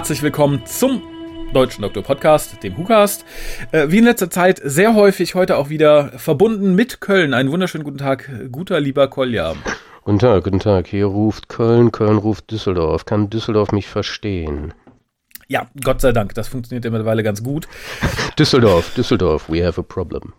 [0.00, 1.02] Herzlich willkommen zum
[1.52, 3.26] Deutschen Doktor Podcast, dem WhoCast.
[3.70, 7.34] Äh, wie in letzter Zeit sehr häufig heute auch wieder verbunden mit Köln.
[7.34, 9.54] Einen wunderschönen guten Tag, guter lieber Kolja.
[10.04, 10.86] Guten Tag, guten Tag.
[10.86, 13.04] Hier ruft Köln, Köln ruft Düsseldorf.
[13.04, 14.72] Kann Düsseldorf mich verstehen?
[15.48, 17.68] Ja, Gott sei Dank, das funktioniert ja mittlerweile ganz gut.
[18.38, 20.32] Düsseldorf, Düsseldorf, we have a problem.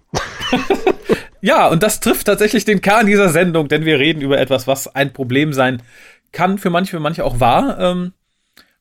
[1.42, 4.96] ja, und das trifft tatsächlich den Kern dieser Sendung, denn wir reden über etwas, was
[4.96, 5.84] ein Problem sein
[6.32, 7.80] kann, für manche, für manche auch war.
[7.80, 8.14] Ähm,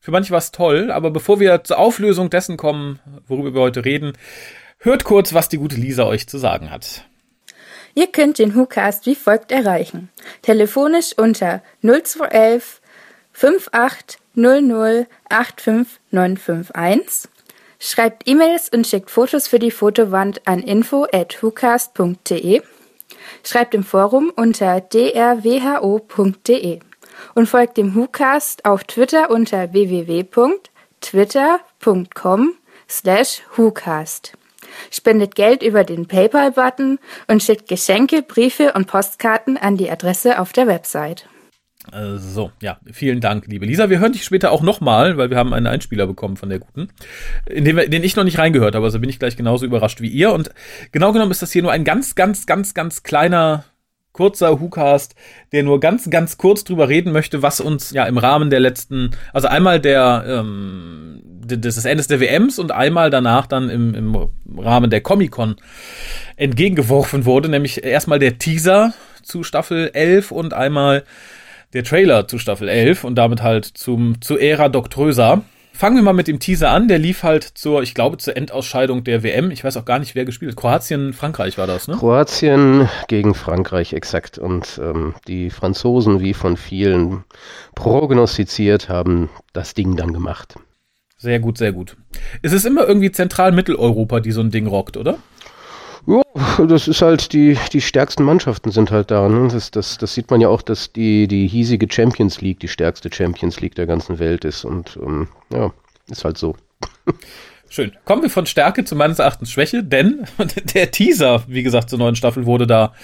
[0.01, 3.85] für manche war es toll, aber bevor wir zur Auflösung dessen kommen, worüber wir heute
[3.85, 4.15] reden,
[4.79, 7.05] hört kurz, was die gute Lisa euch zu sagen hat.
[7.95, 10.09] Ihr könnt den WhoCast wie folgt erreichen.
[10.43, 12.81] Telefonisch unter 0211
[13.33, 17.31] 5800 85951.
[17.79, 22.63] Schreibt E-Mails und schickt Fotos für die Fotowand an info at whocast.de.
[23.45, 26.81] Schreibt im Forum unter drwho.de
[27.35, 32.55] und folgt dem WhoCast auf Twitter unter www.twitter.com
[32.89, 34.33] slash WhoCast.
[34.91, 36.99] Spendet Geld über den PayPal-Button
[37.29, 41.27] und schickt Geschenke, Briefe und Postkarten an die Adresse auf der Website.
[41.93, 43.91] Äh, so, ja, vielen Dank, liebe Lisa.
[43.91, 46.89] Wir hören dich später auch nochmal, weil wir haben einen Einspieler bekommen von der Guten,
[47.47, 48.85] in den, in den ich noch nicht reingehört habe.
[48.85, 50.33] Also bin ich gleich genauso überrascht wie ihr.
[50.33, 50.51] Und
[50.93, 53.65] genau genommen ist das hier nur ein ganz, ganz, ganz, ganz kleiner
[54.13, 55.15] kurzer WhoCast,
[55.53, 59.11] der nur ganz, ganz kurz drüber reden möchte, was uns ja im Rahmen der letzten,
[59.33, 64.91] also einmal der ähm, des Endes der WMs und einmal danach dann im, im Rahmen
[64.91, 65.57] der Comic-Con
[66.37, 68.93] entgegengeworfen wurde, nämlich erstmal der Teaser
[69.23, 71.05] zu Staffel 11 und einmal
[71.73, 75.43] der Trailer zu Staffel 11 und damit halt zum, zu Ära Doktröser.
[75.73, 76.89] Fangen wir mal mit dem Teaser an.
[76.89, 79.51] Der lief halt zur, ich glaube, zur Endausscheidung der WM.
[79.51, 80.59] Ich weiß auch gar nicht, wer gespielt hat.
[80.59, 81.97] Kroatien, Frankreich war das, ne?
[81.97, 84.39] Kroatien gegen Frankreich, exakt.
[84.39, 87.25] Und ähm, die Franzosen, wie von vielen
[87.75, 90.57] prognostiziert, haben das Ding dann gemacht.
[91.17, 91.97] Sehr gut, sehr gut.
[92.43, 95.19] Es ist immer irgendwie Zentral-Mitteleuropa, die so ein Ding rockt, oder?
[96.07, 96.23] Ja,
[96.67, 99.29] das ist halt die, die stärksten Mannschaften sind halt da.
[99.29, 99.49] Ne?
[99.49, 103.11] Das, das, das sieht man ja auch, dass die, die hiesige Champions League die stärkste
[103.13, 104.65] Champions League der ganzen Welt ist.
[104.65, 105.73] Und ähm, ja,
[106.09, 106.57] ist halt so.
[107.69, 107.93] Schön.
[108.05, 110.25] Kommen wir von Stärke zu meines Erachtens Schwäche, denn
[110.75, 112.95] der Teaser, wie gesagt, zur neuen Staffel wurde da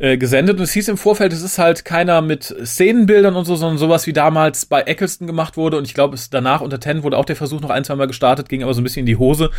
[0.00, 3.54] äh, gesendet und es hieß im Vorfeld, es ist halt keiner mit Szenenbildern und so,
[3.54, 7.02] sondern sowas wie damals bei Eccleston gemacht wurde und ich glaube, es danach unter Ten
[7.02, 9.16] wurde auch der Versuch noch ein, zwei gestartet, ging aber so ein bisschen in die
[9.16, 9.50] Hose,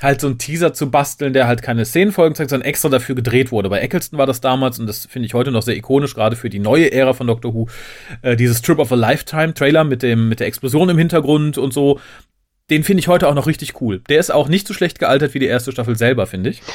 [0.00, 3.52] halt so ein Teaser zu basteln, der halt keine Szenenfolgen zeigt, sondern extra dafür gedreht
[3.52, 3.68] wurde.
[3.68, 6.48] Bei Eccleston war das damals und das finde ich heute noch sehr ikonisch, gerade für
[6.48, 7.68] die neue Ära von Doctor Who,
[8.22, 11.74] äh, dieses Trip of a Lifetime Trailer mit dem, mit der Explosion im Hintergrund und
[11.74, 12.00] so,
[12.70, 14.00] den finde ich heute auch noch richtig cool.
[14.08, 16.62] Der ist auch nicht so schlecht gealtert wie die erste Staffel selber, finde ich.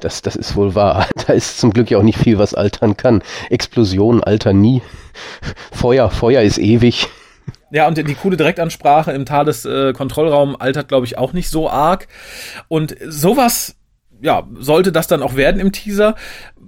[0.00, 1.08] Das, das ist wohl wahr.
[1.26, 3.22] Da ist zum Glück ja auch nicht viel, was altern kann.
[3.48, 4.82] Explosionen altern nie.
[5.72, 7.08] Feuer, Feuer ist ewig.
[7.70, 12.06] Ja, und die coole Direktansprache im TARDIS-Kontrollraum äh, altert, glaube ich, auch nicht so arg.
[12.68, 13.76] Und sowas
[14.20, 16.16] ja, sollte das dann auch werden im Teaser.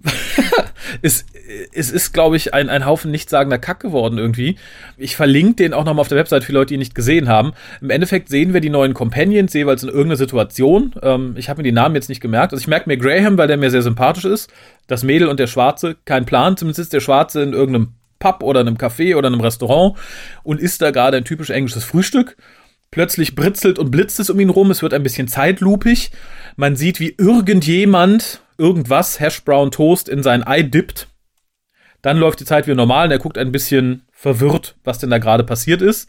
[1.03, 1.25] es,
[1.73, 4.57] es ist, glaube ich, ein, ein Haufen nichtssagender Kack geworden irgendwie.
[4.97, 7.53] Ich verlinke den auch nochmal auf der Website für Leute, die ihn nicht gesehen haben.
[7.81, 10.95] Im Endeffekt sehen wir die neuen Companions jeweils in irgendeiner Situation.
[11.03, 12.53] Ähm, ich habe mir die Namen jetzt nicht gemerkt.
[12.53, 14.53] Also ich merke mir Graham, weil der mir sehr sympathisch ist.
[14.87, 16.57] Das Mädel und der Schwarze, kein Plan.
[16.57, 19.97] Zumindest ist der Schwarze in irgendeinem Pub oder einem Café oder einem Restaurant
[20.43, 22.37] und isst da gerade ein typisch englisches Frühstück.
[22.91, 24.71] Plötzlich britzelt und blitzt es um ihn rum.
[24.71, 26.13] Es wird ein bisschen zeitlupig.
[26.57, 31.09] Man sieht, wie irgendjemand irgendwas Hash Brown Toast in sein Ei dippt.
[32.03, 35.19] Dann läuft die Zeit wieder normal und er guckt ein bisschen verwirrt, was denn da
[35.19, 36.09] gerade passiert ist.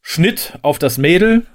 [0.00, 1.46] Schnitt auf das Mädel.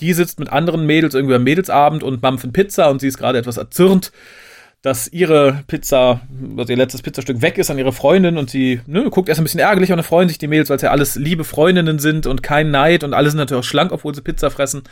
[0.00, 3.38] Die sitzt mit anderen Mädels irgendwie am Mädelsabend und mampfen Pizza und sie ist gerade
[3.38, 4.12] etwas erzürnt
[4.82, 6.20] dass ihre Pizza,
[6.56, 9.44] also ihr letztes Pizzastück weg ist an ihre Freundin und sie ne, guckt erst ein
[9.44, 12.26] bisschen ärgerlich und dann freuen sich die Mädels, weil es ja alles liebe Freundinnen sind
[12.26, 14.82] und kein Neid und alle sind natürlich auch schlank, obwohl sie Pizza fressen.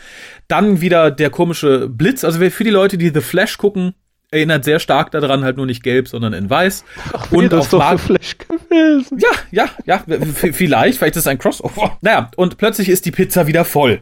[0.48, 3.94] Dann wieder der komische Blitz, also für die Leute, die The Flash gucken,
[4.30, 6.84] erinnert sehr stark daran, halt nur nicht gelb, sondern in weiß.
[7.12, 9.18] Ach, und das auf doch Mag Flash gewesen.
[9.18, 11.98] Ja, ja, ja, vielleicht, vielleicht ist es ein Crossover.
[12.00, 14.00] Naja, und plötzlich ist die Pizza wieder voll.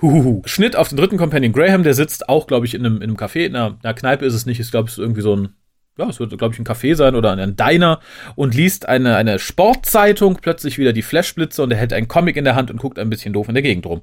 [0.00, 0.42] Huhuhu.
[0.46, 3.16] Schnitt auf den dritten Companion Graham, der sitzt auch, glaube ich, in einem, in einem
[3.16, 3.44] Café.
[3.46, 4.60] In einer, einer Kneipe ist es nicht.
[4.60, 5.54] Ich glaube, es ist irgendwie so ein,
[5.98, 8.00] ja, es wird, glaube ich, ein Café sein oder ein Diner
[8.36, 12.44] und liest eine, eine Sportzeitung, plötzlich wieder die Flashblitze und er hält einen Comic in
[12.44, 14.00] der Hand und guckt ein bisschen doof in der Gegend rum.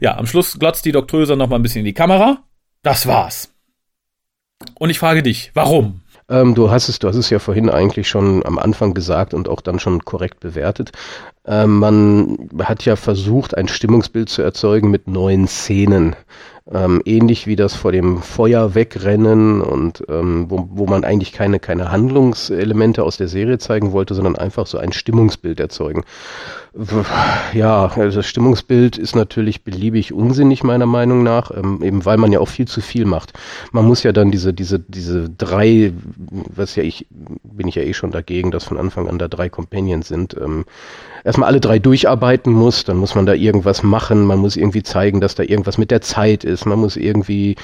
[0.00, 2.42] Ja, am Schluss glotzt die Doktröse noch mal ein bisschen in die Kamera.
[2.82, 3.51] Das war's.
[4.74, 6.00] Und ich frage dich, warum?
[6.28, 9.48] Ähm, du hast es, du hast es ja vorhin eigentlich schon am Anfang gesagt und
[9.48, 10.92] auch dann schon korrekt bewertet.
[11.46, 16.16] Ähm, man hat ja versucht, ein Stimmungsbild zu erzeugen mit neuen Szenen.
[16.70, 21.58] Ähm, ähnlich wie das vor dem Feuer wegrennen und ähm, wo, wo man eigentlich keine,
[21.58, 26.04] keine Handlungselemente aus der Serie zeigen wollte, sondern einfach so ein Stimmungsbild erzeugen.
[27.52, 32.32] Ja, also das Stimmungsbild ist natürlich beliebig unsinnig meiner Meinung nach, ähm, eben weil man
[32.32, 33.32] ja auch viel zu viel macht.
[33.72, 35.92] Man muss ja dann diese, diese, diese drei,
[36.54, 39.48] was ja ich, bin ich ja eh schon dagegen, dass von Anfang an da drei
[39.48, 40.64] Companions sind, ähm,
[41.24, 45.20] erstmal alle drei durcharbeiten muss, dann muss man da irgendwas machen, man muss irgendwie zeigen,
[45.20, 47.56] dass da irgendwas mit der Zeit ist, man muss irgendwie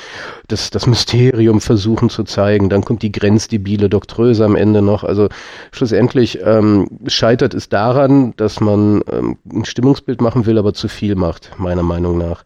[0.48, 5.04] das, das Mysterium versuchen zu zeigen, dann kommt die grenzdebile Doktröse am Ende noch.
[5.04, 5.28] Also
[5.72, 11.14] schlussendlich ähm, scheitert es daran, dass man ähm, ein Stimmungsbild machen will, aber zu viel
[11.14, 12.44] macht, meiner Meinung nach.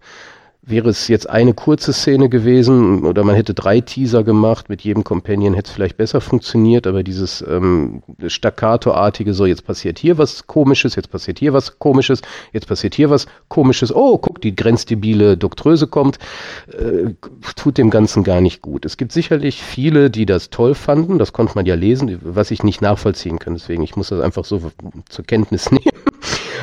[0.64, 5.02] Wäre es jetzt eine kurze Szene gewesen oder man hätte drei Teaser gemacht, mit jedem
[5.02, 10.46] Companion hätte es vielleicht besser funktioniert, aber dieses ähm, staccato-artige, so jetzt passiert hier was
[10.46, 12.22] komisches, jetzt passiert hier was komisches,
[12.52, 16.20] jetzt passiert hier was komisches, oh, guck, die grenzdebile Doktröse kommt,
[16.68, 17.10] äh,
[17.56, 18.84] tut dem Ganzen gar nicht gut.
[18.84, 22.62] Es gibt sicherlich viele, die das toll fanden, das konnte man ja lesen, was ich
[22.62, 24.70] nicht nachvollziehen kann, deswegen ich muss das einfach so
[25.08, 25.90] zur Kenntnis nehmen.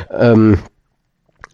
[0.10, 0.60] ähm,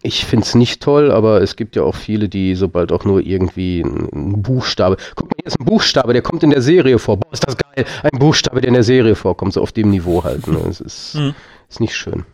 [0.02, 3.20] ich finde es nicht toll, aber es gibt ja auch viele, die sobald auch nur
[3.20, 4.96] irgendwie ein Buchstabe.
[5.14, 7.18] Guck mal, hier ist ein Buchstabe, der kommt in der Serie vor.
[7.18, 7.84] Boah, ist das geil.
[8.02, 10.46] Ein Buchstabe, der in der Serie vorkommt, so auf dem Niveau halt.
[10.46, 10.58] Ne?
[10.68, 11.34] Es ist, mhm.
[11.68, 12.24] ist nicht schön.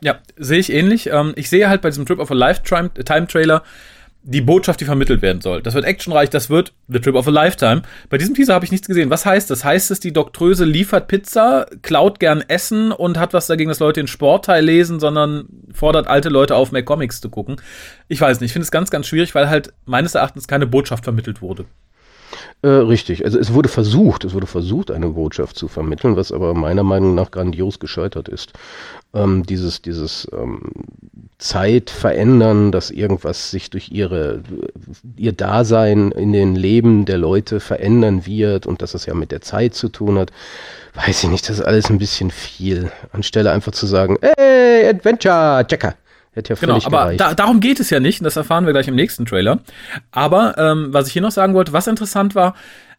[0.00, 1.08] Ja, sehe ich ähnlich.
[1.08, 2.90] Ähm, ich sehe halt bei diesem Trip of a Lifetime
[3.28, 3.62] Trailer,
[4.24, 5.62] die Botschaft, die vermittelt werden soll.
[5.62, 7.82] Das wird actionreich, das wird The Trip of a Lifetime.
[8.08, 9.10] Bei diesem Teaser habe ich nichts gesehen.
[9.10, 9.64] Was heißt das?
[9.64, 14.00] Heißt es, die Doktröse liefert Pizza, klaut gern Essen und hat was dagegen, dass Leute
[14.00, 17.56] den Sportteil lesen, sondern fordert alte Leute auf, mehr Comics zu gucken?
[18.08, 18.50] Ich weiß nicht.
[18.50, 21.64] Ich finde es ganz, ganz schwierig, weil halt meines Erachtens keine Botschaft vermittelt wurde.
[22.62, 23.24] Äh, richtig.
[23.24, 27.16] Also es wurde versucht, es wurde versucht, eine Botschaft zu vermitteln, was aber meiner Meinung
[27.16, 28.52] nach grandios gescheitert ist.
[29.12, 30.60] Ähm, dieses, dieses ähm,
[31.38, 34.42] Zeit verändern, dass irgendwas sich durch ihre,
[35.16, 39.40] ihr Dasein in den Leben der Leute verändern wird und dass es ja mit der
[39.40, 40.30] Zeit zu tun hat.
[40.94, 42.92] Weiß ich nicht, das ist alles ein bisschen viel.
[43.10, 45.94] Anstelle einfach zu sagen, hey, Adventure, Checker.
[46.32, 48.94] Hätte ja genau, aber da, darum geht es ja nicht, das erfahren wir gleich im
[48.94, 49.58] nächsten Trailer.
[50.10, 52.54] Aber ähm, was ich hier noch sagen wollte, was interessant war,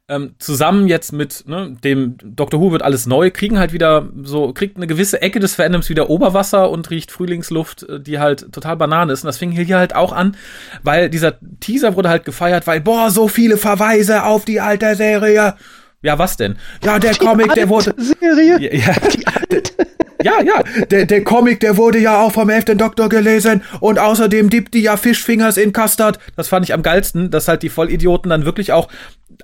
[0.09, 2.59] ähm, zusammen jetzt mit ne, dem Dr.
[2.59, 6.09] Who wird alles neu, kriegen halt wieder so, kriegt eine gewisse Ecke des Fandoms wieder
[6.09, 9.23] Oberwasser und riecht Frühlingsluft, äh, die halt total Banane ist.
[9.23, 10.35] Und das fing hier halt auch an,
[10.83, 15.55] weil dieser Teaser wurde halt gefeiert, weil, boah, so viele Verweise auf die alte Serie.
[16.01, 16.57] Ja, was denn?
[16.83, 17.95] Ja, der die Comic, der wurde.
[17.97, 18.59] Serie?
[18.59, 19.82] Ja, ja, die alte.
[20.23, 22.65] Ja, ja, der, der Comic, der wurde ja auch vom 11.
[22.77, 26.19] Doktor gelesen und außerdem dippt die ja Fischfingers in Custard.
[26.35, 28.87] Das fand ich am geilsten, dass halt die Vollidioten dann wirklich auch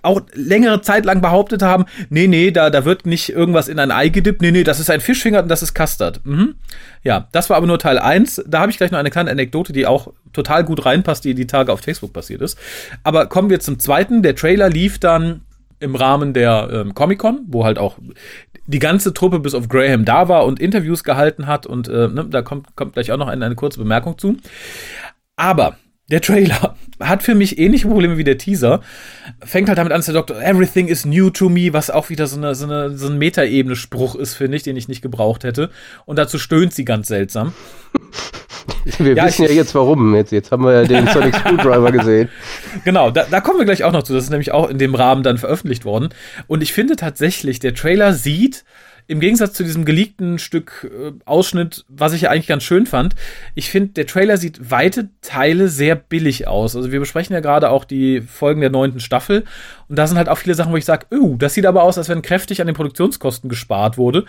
[0.03, 3.91] auch längere Zeit lang behauptet haben, nee, nee, da, da wird nicht irgendwas in ein
[3.91, 6.21] Ei gedippt, nee, nee, das ist ein Fischfinger und das ist Custard.
[6.25, 6.55] Mhm.
[7.03, 8.43] Ja, das war aber nur Teil 1.
[8.47, 11.47] Da habe ich gleich noch eine kleine Anekdote, die auch total gut reinpasst, die die
[11.47, 12.57] Tage auf Facebook passiert ist.
[13.03, 14.21] Aber kommen wir zum zweiten.
[14.21, 15.41] Der Trailer lief dann
[15.79, 17.97] im Rahmen der ähm, Comic-Con, wo halt auch
[18.67, 22.25] die ganze Truppe bis auf Graham da war und Interviews gehalten hat und äh, ne,
[22.29, 24.37] da kommt, kommt gleich auch noch eine, eine kurze Bemerkung zu.
[25.35, 25.77] Aber
[26.09, 28.81] der Trailer hat für mich ähnliche Probleme wie der Teaser.
[29.43, 32.27] Fängt halt damit an, dass der Doktor Everything is new to me, was auch wieder
[32.27, 35.69] so eine so eine so ein Metaebene-Spruch ist, finde ich, den ich nicht gebraucht hätte.
[36.05, 37.53] Und dazu stöhnt sie ganz seltsam.
[38.97, 40.15] Wir ja, wissen ja jetzt warum.
[40.15, 42.29] Jetzt, jetzt haben wir ja den Sonic Screwdriver gesehen.
[42.83, 44.13] Genau, da, da kommen wir gleich auch noch zu.
[44.13, 46.09] Das ist nämlich auch in dem Rahmen dann veröffentlicht worden.
[46.47, 48.63] Und ich finde tatsächlich, der Trailer sieht
[49.09, 53.15] im Gegensatz zu diesem geleakten Stück äh, Ausschnitt, was ich ja eigentlich ganz schön fand,
[53.55, 56.75] ich finde, der Trailer sieht weite Teile sehr billig aus.
[56.75, 59.45] Also wir besprechen ja gerade auch die Folgen der neunten Staffel
[59.87, 61.97] und da sind halt auch viele Sachen, wo ich sage, oh, das sieht aber aus,
[61.97, 64.25] als wenn kräftig an den Produktionskosten gespart wurde.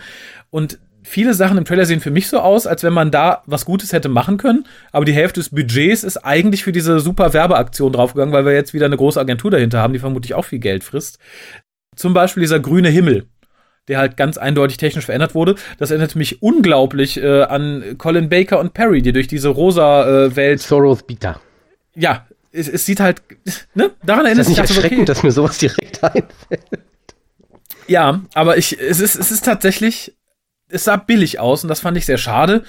[0.49, 3.65] Und viele Sachen im Trailer sehen für mich so aus, als wenn man da was
[3.65, 7.93] Gutes hätte machen können, aber die Hälfte des Budgets ist eigentlich für diese super Werbeaktion
[7.93, 10.83] draufgegangen, weil wir jetzt wieder eine große Agentur dahinter haben, die vermutlich auch viel Geld
[10.83, 11.19] frisst.
[11.95, 13.25] Zum Beispiel dieser grüne Himmel
[13.87, 15.55] der halt ganz eindeutig technisch verändert wurde.
[15.77, 20.35] Das erinnert mich unglaublich äh, an Colin Baker und Perry, die durch diese rosa äh,
[20.35, 20.61] Welt.
[20.61, 21.41] Soros Beta.
[21.95, 23.21] Ja, es, es sieht halt,
[23.73, 23.91] ne?
[24.03, 25.03] Daran erinnert sich das okay.
[25.05, 26.31] dass mir sowas direkt einfällt.
[27.87, 30.15] Ja, aber ich, es ist, es ist tatsächlich,
[30.71, 32.63] es sah billig aus und das fand ich sehr schade.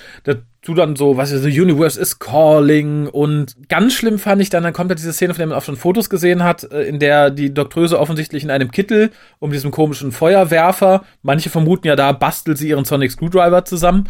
[0.62, 4.62] Dazu dann so, was ist, The Universe is Calling und ganz schlimm fand ich dann,
[4.62, 7.00] dann kommt da diese Szene, von der man auch schon Fotos gesehen hat, äh, in
[7.00, 12.12] der die Doktröse offensichtlich in einem Kittel um diesen komischen Feuerwerfer, manche vermuten ja, da
[12.12, 14.08] bastelt sie ihren Sonic Screwdriver zusammen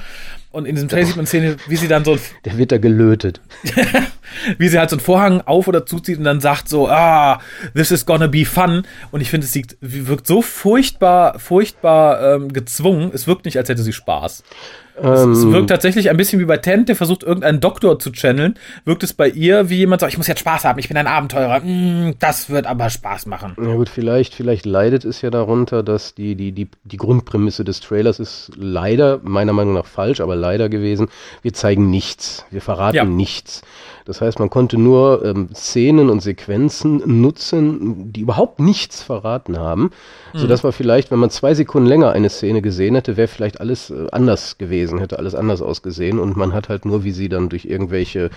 [0.51, 2.19] und in diesem Trailer sieht man Szene, wie sie dann so.
[2.45, 3.41] Der wird da gelötet.
[4.59, 7.41] wie sie halt so einen Vorhang auf oder zuzieht und dann sagt so, ah,
[7.75, 8.83] this is gonna be fun.
[9.11, 13.11] Und ich finde, es wirkt so furchtbar, furchtbar ähm, gezwungen.
[13.15, 14.45] Es wirkt nicht, als hätte sie Spaß.
[15.01, 18.55] Ähm, es, wirkt tatsächlich ein bisschen wie bei Tent, der versucht, irgendeinen Doktor zu channeln.
[18.85, 21.07] Wirkt es bei ihr wie jemand sagt, ich muss jetzt Spaß haben, ich bin ein
[21.07, 21.61] Abenteurer.
[21.61, 23.57] Mm, das wird aber Spaß machen.
[23.61, 27.81] Ja gut, vielleicht, vielleicht leidet es ja darunter, dass die, die, die, die Grundprämisse des
[27.81, 31.09] Trailers ist leider, meiner Meinung nach falsch, aber leider gewesen.
[31.43, 32.45] Wir zeigen nichts.
[32.51, 33.05] Wir verraten ja.
[33.05, 33.63] nichts.
[34.05, 39.91] Das heißt, man konnte nur ähm, Szenen und Sequenzen nutzen, die überhaupt nichts verraten haben,
[40.33, 40.39] mhm.
[40.39, 43.91] sodass man vielleicht, wenn man zwei Sekunden länger eine Szene gesehen hätte, wäre vielleicht alles
[43.91, 47.49] äh, anders gewesen, hätte alles anders ausgesehen und man hat halt nur, wie sie dann
[47.49, 48.31] durch irgendwelche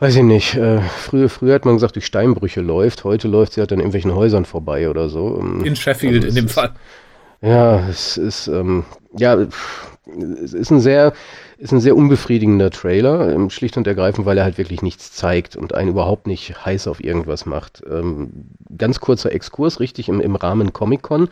[0.00, 3.60] weiß ich nicht, äh, früher, früher hat man gesagt, durch Steinbrüche läuft, heute läuft sie
[3.60, 5.38] halt an irgendwelchen Häusern vorbei oder so.
[5.40, 6.72] Ähm, in Sheffield also in dem Fall.
[7.40, 8.84] Ja, es ist, ähm,
[9.16, 9.36] ja,
[10.42, 11.12] es ist ein sehr,
[11.58, 15.56] ist ein sehr unbefriedigender Trailer, ähm, schlicht und ergreifend, weil er halt wirklich nichts zeigt
[15.56, 17.82] und einen überhaupt nicht heiß auf irgendwas macht.
[17.90, 21.28] Ähm, ganz kurzer Exkurs, richtig, im, im Rahmen Comic-Con.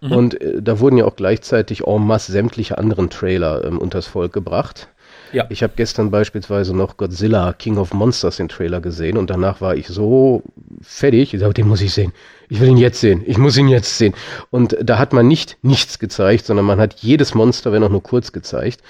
[0.00, 0.12] Mhm.
[0.12, 4.32] Und äh, da wurden ja auch gleichzeitig en masse sämtliche anderen Trailer ähm, unters Volk
[4.32, 4.88] gebracht.
[5.32, 5.46] Ja.
[5.48, 9.74] Ich habe gestern beispielsweise noch Godzilla King of Monsters den Trailer gesehen und danach war
[9.74, 10.44] ich so
[10.80, 12.12] fertig, ich sage, den muss ich sehen.
[12.48, 13.22] Ich will ihn jetzt sehen.
[13.26, 14.14] Ich muss ihn jetzt sehen.
[14.50, 18.02] Und da hat man nicht nichts gezeigt, sondern man hat jedes Monster, wenn auch nur
[18.02, 18.80] kurz gezeigt.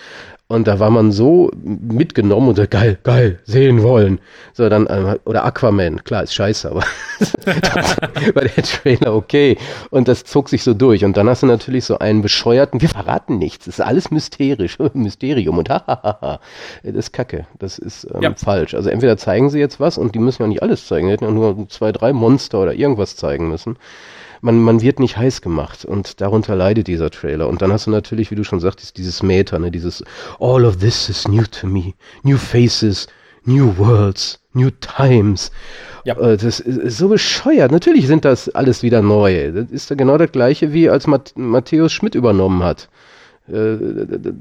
[0.47, 4.21] Und da war man so mitgenommen und so, geil, geil, sehen wollen.
[4.53, 6.81] So, dann, äh, oder Aquaman, klar, ist scheiße, aber
[8.35, 9.57] war der Trailer okay.
[9.89, 11.03] Und das zog sich so durch.
[11.03, 15.57] Und dann hast du natürlich so einen bescheuerten, wir verraten nichts, ist alles mysterisch, Mysterium
[15.57, 16.41] und hahaha.
[16.83, 18.35] das ist kacke, das ist ähm, ja.
[18.37, 18.75] falsch.
[18.75, 21.25] Also entweder zeigen sie jetzt was und die müssen ja nicht alles zeigen, die hätten
[21.25, 23.79] ja nur zwei, drei Monster oder irgendwas zeigen müssen
[24.45, 27.49] man, man wird nicht heiß gemacht und darunter leidet dieser Trailer.
[27.49, 30.05] Und dann hast du natürlich, wie du schon sagtest, dieses Meta, ne, dieses
[30.39, 33.09] All of this is new to me, new faces,
[33.47, 35.51] new worlds, new times.
[36.05, 36.19] Ja.
[36.19, 37.73] Äh, das ist so bescheuert.
[37.73, 39.51] Natürlich sind das alles wieder neu.
[39.51, 42.89] Das ist ja genau das gleiche, wie als Matthäus Schmidt übernommen hat.
[43.47, 43.77] Äh,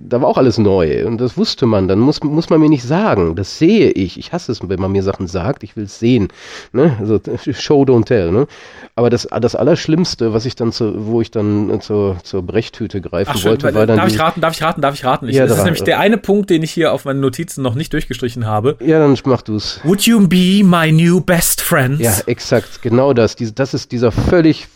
[0.07, 1.89] da war auch alles neu und das wusste man.
[1.89, 3.35] Dann muss, muss man mir nicht sagen.
[3.35, 4.17] Das sehe ich.
[4.17, 5.63] Ich hasse es, wenn man mir Sachen sagt.
[5.63, 6.29] Ich will es sehen.
[6.71, 6.95] Ne?
[7.01, 7.19] Also
[7.51, 8.31] Show don't tell.
[8.31, 8.47] Ne?
[8.95, 13.33] Aber das, das Allerschlimmste, was ich dann zu, wo ich dann zur, zur Brechtüte greifen
[13.35, 13.97] Ach, wollte, war dann.
[13.97, 15.27] Darf ich raten, darf ich raten, darf ich raten?
[15.27, 17.75] Ich, ja, das ist nämlich der eine Punkt, den ich hier auf meinen Notizen noch
[17.75, 18.77] nicht durchgestrichen habe.
[18.79, 19.81] Ja, dann mach du's.
[19.83, 21.99] Would you be my new best friends?
[21.99, 22.81] Ja, exakt.
[22.81, 23.35] Genau das.
[23.53, 24.67] Das ist dieser völlig,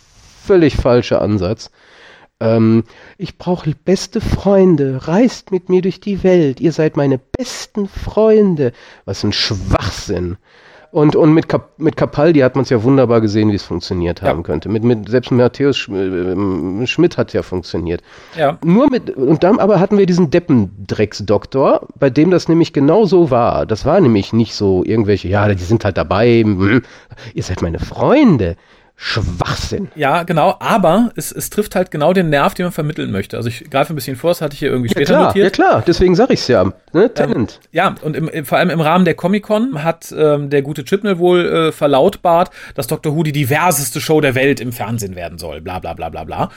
[0.45, 1.71] völlig falsche Ansatz.
[2.39, 2.83] Ähm,
[3.17, 8.73] ich brauche beste Freunde, reist mit mir durch die Welt, ihr seid meine besten Freunde.
[9.05, 10.37] Was ein Schwachsinn.
[10.91, 14.21] Und, und mit, Kap mit Capaldi hat man es ja wunderbar gesehen, wie es funktioniert
[14.21, 14.43] haben ja.
[14.43, 14.69] könnte.
[14.69, 18.01] Mit, mit, selbst Matthäus Sch äh, Schmidt hat ja funktioniert.
[18.37, 18.57] Ja.
[18.63, 23.29] Nur mit, und dann aber hatten wir diesen Deppendrecksdoktor, bei dem das nämlich genau so
[23.29, 23.65] war.
[23.65, 26.81] Das war nämlich nicht so irgendwelche, ja, die sind halt dabei, hm,
[27.33, 28.55] ihr seid meine Freunde.
[28.99, 29.89] Schwachsinn.
[29.95, 33.37] Ja, genau, aber es, es trifft halt genau den Nerv, den man vermitteln möchte.
[33.37, 35.45] Also ich greife ein bisschen vor, das hatte ich hier irgendwie ja, später klar, notiert.
[35.45, 36.73] Ja klar, deswegen sage ich es ja.
[36.93, 37.13] Ne?
[37.13, 37.59] Tenant.
[37.63, 41.19] Ähm, ja, und im, vor allem im Rahmen der Comic-Con hat ähm, der gute Chipnell
[41.19, 43.15] wohl äh, verlautbart, dass Dr.
[43.15, 45.61] Who die diverseste Show der Welt im Fernsehen werden soll.
[45.61, 46.49] Bla bla bla bla bla.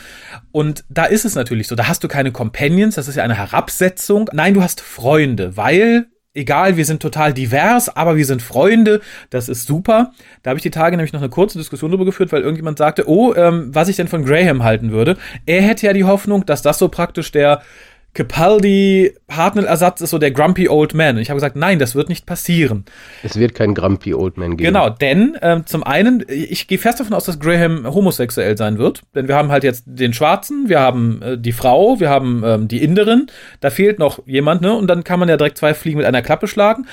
[0.50, 3.34] Und da ist es natürlich so, da hast du keine Companions, das ist ja eine
[3.34, 4.30] Herabsetzung.
[4.32, 9.48] Nein, du hast Freunde, weil egal, wir sind total divers, aber wir sind Freunde, das
[9.48, 10.12] ist super.
[10.42, 13.08] Da habe ich die Tage nämlich noch eine kurze Diskussion darüber geführt, weil irgendjemand sagte,
[13.08, 15.16] oh, ähm, was ich denn von Graham halten würde.
[15.46, 17.62] Er hätte ja die Hoffnung, dass das so praktisch der
[18.12, 21.16] Capaldi Hartnell-Ersatz ist so der Grumpy Old Man.
[21.16, 22.84] Und ich habe gesagt, nein, das wird nicht passieren.
[23.22, 24.72] Es wird kein Grumpy Old Man geben.
[24.72, 29.02] Genau, denn ähm, zum einen, ich gehe fest davon aus, dass Graham homosexuell sein wird.
[29.14, 32.68] Denn wir haben halt jetzt den Schwarzen, wir haben äh, die Frau, wir haben ähm,
[32.68, 33.28] die Inderin.
[33.60, 34.74] Da fehlt noch jemand, ne?
[34.74, 36.86] Und dann kann man ja direkt zwei Fliegen mit einer Klappe schlagen.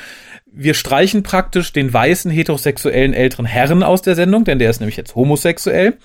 [0.45, 4.97] Wir streichen praktisch den weißen heterosexuellen älteren Herren aus der Sendung, denn der ist nämlich
[4.97, 5.97] jetzt homosexuell.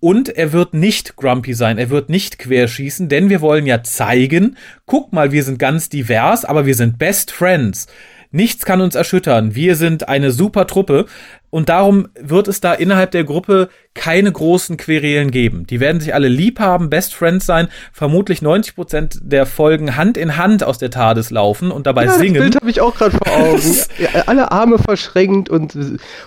[0.00, 4.56] Und er wird nicht grumpy sein, er wird nicht querschießen, denn wir wollen ja zeigen,
[4.86, 7.86] guck mal, wir sind ganz divers, aber wir sind Best Friends.
[8.32, 9.54] Nichts kann uns erschüttern.
[9.54, 11.06] Wir sind eine super Truppe.
[11.50, 15.66] Und darum wird es da innerhalb der Gruppe keine großen Querelen geben.
[15.66, 20.16] Die werden sich alle lieb haben, Best Friends sein, vermutlich 90 Prozent der Folgen Hand
[20.16, 22.34] in Hand aus der TARDIS laufen und dabei ja, singen.
[22.34, 23.76] Das Bild habe ich auch gerade vor Augen.
[23.98, 25.74] ja, alle Arme verschränkt und,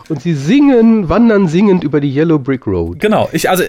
[0.10, 3.00] und sie singen, wandern singend über die Yellow Brick Road.
[3.00, 3.29] Genau.
[3.31, 3.63] Ich, also,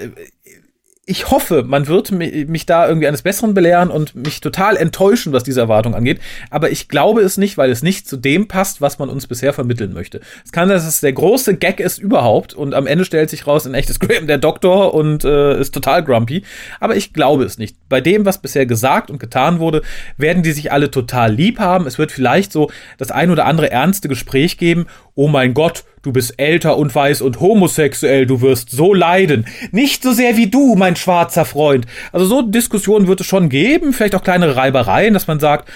[1.06, 5.42] ich hoffe, man wird mich da irgendwie eines Besseren belehren und mich total enttäuschen, was
[5.42, 6.20] diese Erwartung angeht.
[6.50, 9.52] Aber ich glaube es nicht, weil es nicht zu dem passt, was man uns bisher
[9.52, 10.20] vermitteln möchte.
[10.44, 13.46] Es kann sein, dass es der große Gag ist überhaupt und am Ende stellt sich
[13.46, 16.42] raus, ein echtes Graham der Doktor und äh, ist total grumpy.
[16.80, 17.76] Aber ich glaube es nicht.
[17.88, 19.82] Bei dem, was bisher gesagt und getan wurde,
[20.16, 21.87] werden die sich alle total lieb haben.
[21.87, 26.12] Es wird vielleicht so das ein oder andere ernste Gespräch geben oh mein Gott, du
[26.12, 29.47] bist älter und weiß und homosexuell, du wirst so leiden.
[29.73, 31.87] Nicht so sehr wie du, mein schwarzer Freund.
[32.12, 35.71] Also so Diskussionen wird es schon geben, vielleicht auch kleinere Reibereien, dass man sagt,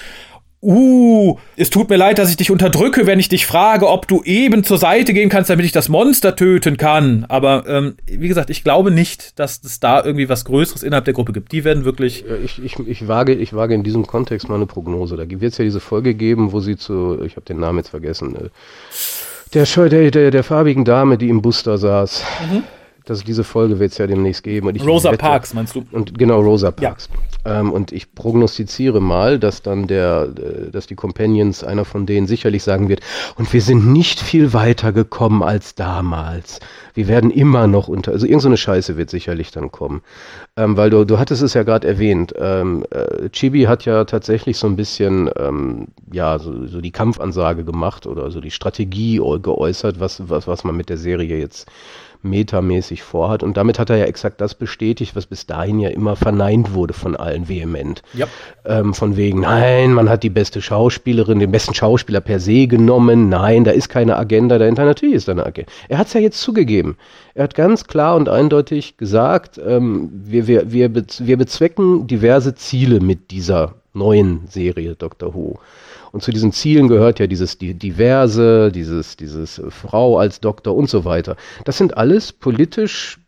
[0.61, 4.25] Uh, es tut mir leid, dass ich dich unterdrücke, wenn ich dich frage, ob du
[4.25, 7.25] eben zur Seite gehen kannst, damit ich das Monster töten kann.
[7.29, 11.15] Aber ähm, wie gesagt, ich glaube nicht, dass es da irgendwie was Größeres innerhalb der
[11.15, 11.53] Gruppe gibt.
[11.53, 12.25] Die werden wirklich.
[12.45, 15.17] Ich, ich, ich, wage, ich wage in diesem Kontext mal eine Prognose.
[15.17, 17.91] Da wird es ja diese Folge geben, wo sie zu, ich habe den Namen jetzt
[17.91, 18.49] vergessen, äh,
[19.55, 22.25] der, der, der, farbigen Dame, die im Bus saß.
[22.51, 22.65] Mhm.
[23.09, 24.69] Das, diese Folge wird es ja demnächst geben.
[24.81, 25.85] Rosa wette, Parks, meinst du?
[25.93, 27.09] Und genau, Rosa Parks.
[27.47, 27.61] Ja.
[27.61, 32.27] Ähm, und ich prognostiziere mal, dass dann der, äh, dass die Companions, einer von denen
[32.27, 33.01] sicherlich sagen wird,
[33.37, 36.61] und wir sind nicht viel weiter gekommen als damals.
[36.93, 40.03] Wir werden immer noch unter, also irgendeine so Scheiße wird sicherlich dann kommen.
[40.59, 44.59] Ähm, weil du, du hattest es ja gerade erwähnt, ähm, äh, Chibi hat ja tatsächlich
[44.59, 49.99] so ein bisschen, ähm, ja, so, so die Kampfansage gemacht oder so die Strategie geäußert,
[49.99, 51.69] was, was, was man mit der Serie jetzt
[52.23, 53.43] metamäßig vorhat.
[53.43, 56.95] Und damit hat er ja exakt das bestätigt, was bis dahin ja immer verneint wurde
[56.95, 58.03] von allen vehement.
[58.15, 58.27] Ja.
[58.65, 63.29] Ähm, von wegen, nein, man hat die beste Schauspielerin, den besten Schauspieler per se genommen.
[63.29, 64.85] Nein, da ist keine Agenda dahinter.
[64.85, 65.71] Natürlich ist da eine Agenda.
[65.89, 66.97] Er hat es ja jetzt zugegeben.
[67.35, 73.01] Er hat ganz klar und eindeutig gesagt, ähm, wir, wir, wir, wir bezwecken diverse Ziele
[73.01, 75.59] mit dieser neuen Serie Doctor Who.
[76.13, 81.05] Und zu diesen Zielen gehört ja dieses Diverse, dieses, dieses Frau als Doktor und so
[81.05, 81.37] weiter.
[81.65, 83.19] Das sind alles politisch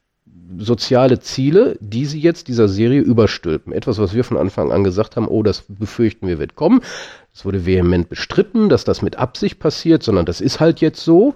[0.58, 3.72] soziale Ziele, die sie jetzt dieser Serie überstülpen.
[3.72, 6.80] Etwas, was wir von Anfang an gesagt haben, oh, das befürchten wir wird kommen.
[7.32, 11.34] Es wurde vehement bestritten, dass das mit Absicht passiert, sondern das ist halt jetzt so.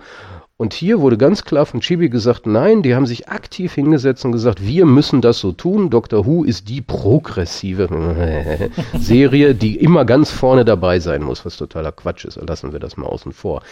[0.56, 4.30] Und hier wurde ganz klar von Chibi gesagt, nein, die haben sich aktiv hingesetzt und
[4.30, 5.90] gesagt, wir müssen das so tun.
[5.90, 7.88] Doctor Who ist die progressive
[8.98, 12.36] Serie, die immer ganz vorne dabei sein muss, was totaler Quatsch ist.
[12.36, 13.62] Lassen wir das mal außen vor.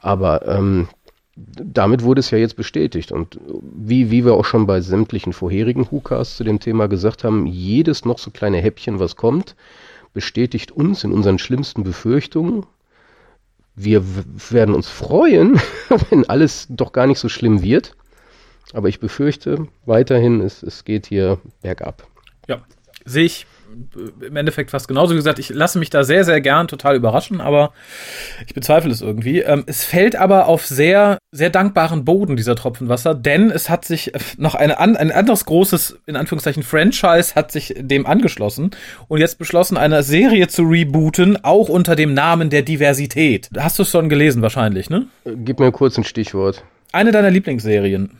[0.00, 0.88] Aber ähm,
[1.36, 3.12] damit wurde es ja jetzt bestätigt.
[3.12, 7.46] Und wie, wie wir auch schon bei sämtlichen vorherigen WhoCasts zu dem Thema gesagt haben,
[7.46, 9.54] jedes noch so kleine Häppchen, was kommt,
[10.12, 12.66] bestätigt uns in unseren schlimmsten Befürchtungen
[13.74, 14.04] wir
[14.50, 15.60] werden uns freuen,
[16.10, 17.96] wenn alles doch gar nicht so schlimm wird.
[18.72, 22.06] Aber ich befürchte weiterhin, es, es geht hier bergab.
[22.48, 22.62] Ja,
[23.04, 23.46] sehe ich
[24.20, 25.38] im Endeffekt fast genauso gesagt.
[25.38, 27.72] Ich lasse mich da sehr, sehr gern total überraschen, aber
[28.46, 29.40] ich bezweifle es irgendwie.
[29.40, 33.84] Ähm, es fällt aber auf sehr, sehr dankbaren Boden, dieser Tropfen Wasser, denn es hat
[33.84, 38.70] sich noch eine, ein anderes großes, in Anführungszeichen, Franchise hat sich dem angeschlossen
[39.08, 43.48] und jetzt beschlossen, eine Serie zu rebooten, auch unter dem Namen der Diversität.
[43.56, 45.06] Hast du es schon gelesen wahrscheinlich, ne?
[45.24, 46.64] Gib mir kurz ein Stichwort.
[46.92, 48.18] Eine deiner Lieblingsserien.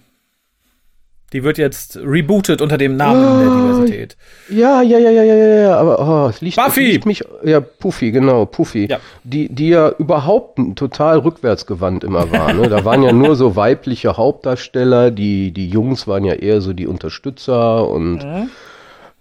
[1.33, 4.17] Die wird jetzt rebootet unter dem Namen oh, der Diversität.
[4.51, 6.87] Ja, ja, ja, ja, ja, ja, aber oh, es liegt, Buffy!
[6.87, 8.87] Es liegt mich, ja, Puffy, genau, Puffy.
[8.91, 8.99] Ja.
[9.25, 12.53] Die, die ja überhaupt total rückwärtsgewandt immer war.
[12.53, 12.69] Ne?
[12.69, 16.87] Da waren ja nur so weibliche Hauptdarsteller, die, die Jungs waren ja eher so die
[16.87, 18.51] Unterstützer und mhm.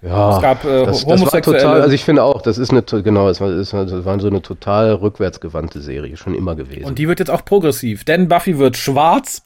[0.01, 2.81] Ja, es gab äh, das, das war total, also ich finde auch, das ist eine,
[2.81, 6.85] genau, es war, war so eine total rückwärtsgewandte Serie, schon immer gewesen.
[6.85, 9.43] Und die wird jetzt auch progressiv, denn Buffy wird schwarz.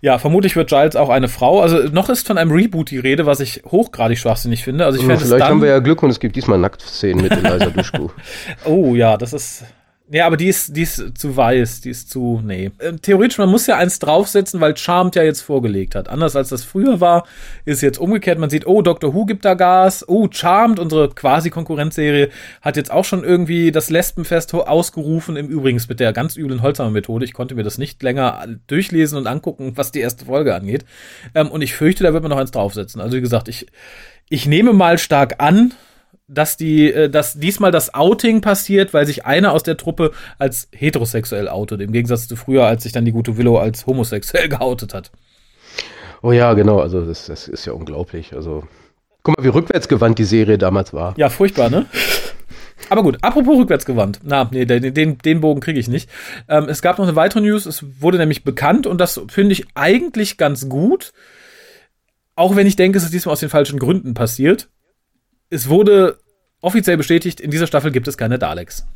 [0.00, 1.60] Ja, vermutlich wird Giles auch eine Frau.
[1.60, 4.84] Also noch ist von einem Reboot die Rede, was ich hochgradig schwachsinnig finde.
[4.84, 7.70] Also ich hm, Vielleicht haben wir ja Glück und es gibt diesmal Nacktszenen mit Eliza
[7.70, 8.08] Duschku.
[8.64, 9.64] oh ja, das ist
[10.08, 12.70] ja, aber die ist, die ist zu weiß, die ist zu, nee.
[12.80, 16.08] Ähm, theoretisch, man muss ja eins draufsetzen, weil Charmed ja jetzt vorgelegt hat.
[16.08, 17.26] Anders als das früher war,
[17.64, 18.38] ist jetzt umgekehrt.
[18.38, 20.08] Man sieht, oh, Doctor Who gibt da Gas.
[20.08, 22.30] Oh, Charmed, unsere quasi Konkurrenzserie,
[22.62, 25.36] hat jetzt auch schon irgendwie das Lesbenfest ausgerufen.
[25.36, 27.24] Im Übrigen mit der ganz üblen Holzhammer-Methode.
[27.24, 30.84] Ich konnte mir das nicht länger durchlesen und angucken, was die erste Folge angeht.
[31.34, 33.00] Ähm, und ich fürchte, da wird man noch eins draufsetzen.
[33.00, 33.66] Also wie gesagt, ich,
[34.28, 35.74] ich nehme mal stark an,
[36.28, 40.68] dass die, äh, dass diesmal das Outing passiert, weil sich einer aus der Truppe als
[40.72, 44.94] heterosexuell outet, im Gegensatz zu früher, als sich dann die gute Willow als homosexuell geoutet
[44.94, 45.12] hat.
[46.22, 48.34] Oh ja, genau, also das, das ist ja unglaublich.
[48.34, 48.64] Also,
[49.22, 51.14] guck mal, wie rückwärtsgewandt die Serie damals war.
[51.16, 51.86] Ja, furchtbar, ne?
[52.90, 54.20] Aber gut, apropos rückwärtsgewandt.
[54.22, 56.10] Na, nee, den, den, den Bogen kriege ich nicht.
[56.48, 57.66] Ähm, es gab noch eine weitere News.
[57.66, 61.12] Es wurde nämlich bekannt und das finde ich eigentlich ganz gut.
[62.34, 64.68] Auch wenn ich denke, es ist diesmal aus den falschen Gründen passiert
[65.50, 66.18] es wurde
[66.60, 68.86] offiziell bestätigt, in dieser Staffel gibt es keine Daleks.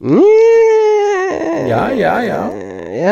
[0.00, 2.50] Ja, ja, ja.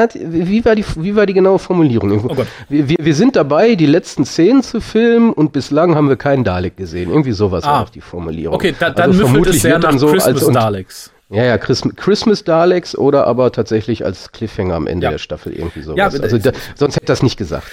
[0.01, 2.25] Hat, wie, war die, wie war die genaue Formulierung?
[2.29, 2.37] Oh
[2.69, 6.45] wir, wir, wir, sind dabei, die letzten Szenen zu filmen und bislang haben wir keinen
[6.45, 7.11] Dalek gesehen.
[7.11, 7.81] Irgendwie sowas ah.
[7.81, 8.55] war die Formulierung.
[8.55, 11.13] Okay, da, dann also müffelt es sehr nach so Christmas als, Daleks.
[11.31, 15.11] Ja, ja, Christmas, Christmas Daleks oder aber tatsächlich als Cliffhanger am Ende ja.
[15.11, 16.15] der Staffel irgendwie sowas.
[16.15, 17.67] Ja, also da, sonst hätte das nicht gesagt.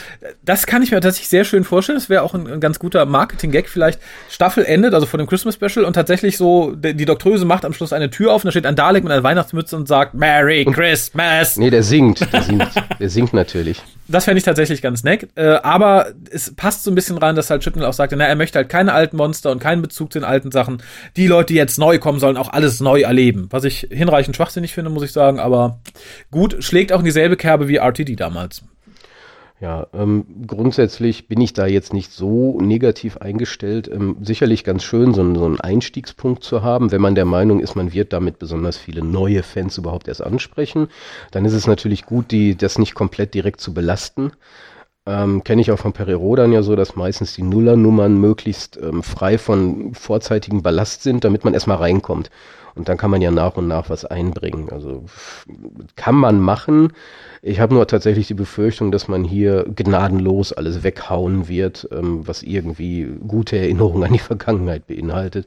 [0.44, 1.98] Das kann ich mir tatsächlich sehr schön vorstellen.
[1.98, 4.02] Das wäre auch ein, ein, ganz guter Marketing-Gag vielleicht.
[4.30, 7.72] Staffel endet, also von dem Christmas Special und tatsächlich so, die, die Doktröse macht am
[7.72, 10.66] Schluss eine Tür auf und da steht ein Dalek mit einer Weihnachtsmütze und sagt Merry
[10.66, 11.56] Christmas.
[11.56, 12.34] Nee, der singt.
[12.34, 13.82] Der singt, der singt natürlich.
[14.08, 15.30] Das fände ich tatsächlich ganz nett.
[15.36, 18.36] Äh, aber es passt so ein bisschen rein, dass halt Chipnell auch sagte, na, er
[18.36, 20.82] möchte halt keine alten Monster und keinen Bezug zu den alten Sachen.
[21.18, 23.48] Die Leute, die jetzt neu kommen, sollen auch alles neu erleben.
[23.50, 25.40] Was ich hinreichend schwachsinnig finde, muss ich sagen.
[25.40, 25.80] Aber
[26.32, 28.64] gut, schlägt auch in dieselbe Kerbe wie RTD damals.
[29.66, 33.90] Ja, ähm, grundsätzlich bin ich da jetzt nicht so negativ eingestellt.
[33.92, 37.74] Ähm, sicherlich ganz schön, so, so einen Einstiegspunkt zu haben, wenn man der Meinung ist,
[37.74, 40.90] man wird damit besonders viele neue Fans überhaupt erst ansprechen.
[41.32, 44.34] Dann ist es natürlich gut, die das nicht komplett direkt zu belasten.
[45.08, 49.02] Ähm, Kenne ich auch von Perero dann ja so, dass meistens die Nullernummern möglichst ähm,
[49.02, 52.30] frei von vorzeitigem Ballast sind, damit man erstmal reinkommt.
[52.76, 54.70] Und dann kann man ja nach und nach was einbringen.
[54.70, 55.06] Also
[55.96, 56.92] kann man machen.
[57.42, 62.44] Ich habe nur tatsächlich die Befürchtung, dass man hier gnadenlos alles weghauen wird, ähm, was
[62.44, 65.46] irgendwie gute Erinnerungen an die Vergangenheit beinhaltet.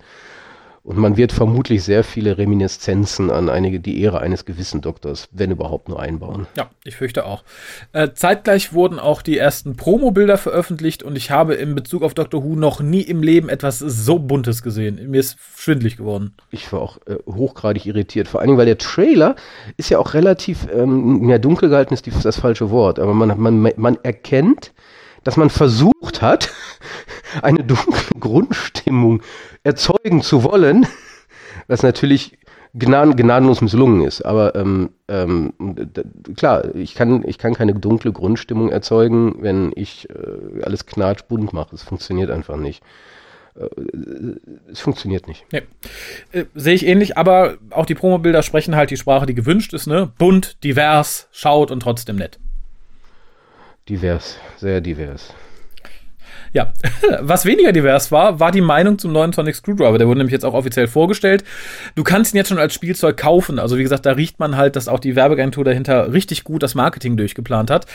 [0.88, 5.50] Und man wird vermutlich sehr viele Reminiszenzen an einige die Ehre eines gewissen Doktors, wenn
[5.50, 6.46] überhaupt, nur einbauen.
[6.56, 7.44] Ja, ich fürchte auch.
[7.92, 12.42] Äh, zeitgleich wurden auch die ersten Promo-Bilder veröffentlicht und ich habe in Bezug auf Doctor
[12.42, 15.10] Who noch nie im Leben etwas so Buntes gesehen.
[15.10, 16.32] Mir ist schwindlig geworden.
[16.50, 18.26] Ich war auch äh, hochgradig irritiert.
[18.26, 19.36] Vor allen Dingen, weil der Trailer
[19.76, 23.38] ist ja auch relativ, ähm, ja, dunkel gehalten ist die, das falsche Wort, aber man,
[23.38, 24.72] man, man erkennt,
[25.24, 26.52] dass man versucht hat,
[27.42, 29.22] eine dunkle Grundstimmung
[29.62, 30.86] erzeugen zu wollen,
[31.66, 32.38] was natürlich
[32.74, 34.22] gnaden, gnadenlos misslungen ist.
[34.22, 35.52] Aber ähm, ähm,
[36.36, 41.74] klar, ich kann, ich kann keine dunkle Grundstimmung erzeugen, wenn ich äh, alles knatschbunt mache.
[41.74, 42.82] Es funktioniert einfach nicht.
[43.58, 43.66] Äh,
[44.70, 45.46] es funktioniert nicht.
[45.52, 45.62] Nee.
[46.32, 49.86] Äh, Sehe ich ähnlich, aber auch die Promobilder sprechen halt die Sprache, die gewünscht ist,
[49.86, 50.12] ne?
[50.18, 52.38] Bunt, divers, schaut und trotzdem nett.
[53.88, 55.32] Divers, sehr divers.
[56.52, 56.72] Ja,
[57.20, 59.98] was weniger divers war, war die Meinung zum neuen Sonic Screwdriver.
[59.98, 61.44] Der wurde nämlich jetzt auch offiziell vorgestellt.
[61.94, 63.58] Du kannst ihn jetzt schon als Spielzeug kaufen.
[63.58, 66.74] Also wie gesagt, da riecht man halt, dass auch die Werbeagentur dahinter richtig gut das
[66.74, 67.86] Marketing durchgeplant hat.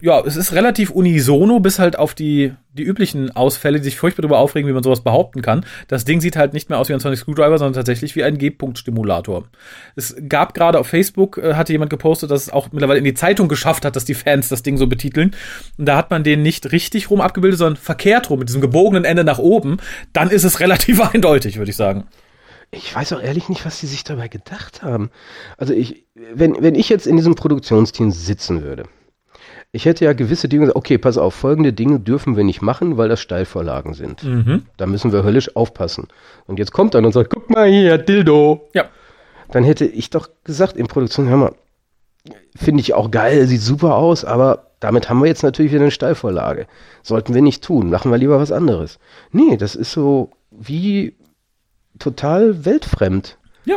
[0.00, 4.22] Ja, es ist relativ unisono, bis halt auf die die üblichen Ausfälle, die sich furchtbar
[4.22, 5.66] darüber aufregen, wie man sowas behaupten kann.
[5.88, 8.38] Das Ding sieht halt nicht mehr aus wie ein Sonic Screwdriver, sondern tatsächlich wie ein
[8.38, 9.44] G-Punkt-Stimulator.
[9.94, 13.14] Es gab gerade auf Facebook, äh, hatte jemand gepostet, dass es auch mittlerweile in die
[13.14, 15.34] Zeitung geschafft hat, dass die Fans das Ding so betiteln.
[15.76, 19.04] Und da hat man den nicht richtig rum abgebildet, sondern verkehrt rum, mit diesem gebogenen
[19.04, 19.76] Ende nach oben.
[20.12, 22.04] Dann ist es relativ eindeutig, würde ich sagen.
[22.70, 25.10] Ich weiß auch ehrlich nicht, was sie sich dabei gedacht haben.
[25.58, 28.84] Also ich, wenn, wenn ich jetzt in diesem Produktionsteam sitzen würde,
[29.72, 32.98] ich hätte ja gewisse Dinge gesagt, okay, pass auf, folgende Dinge dürfen wir nicht machen,
[32.98, 34.22] weil das Steilvorlagen sind.
[34.22, 34.66] Mhm.
[34.76, 36.08] Da müssen wir höllisch aufpassen.
[36.46, 38.68] Und jetzt kommt er und sagt, guck mal hier, Dildo.
[38.74, 38.84] Ja.
[39.50, 41.54] Dann hätte ich doch gesagt in Produktion, hör mal,
[42.54, 45.90] finde ich auch geil, sieht super aus, aber damit haben wir jetzt natürlich wieder eine
[45.90, 46.66] Steilvorlage.
[47.02, 48.98] Sollten wir nicht tun, machen wir lieber was anderes.
[49.30, 51.16] Nee, das ist so wie
[51.98, 53.38] total weltfremd.
[53.64, 53.76] Ja.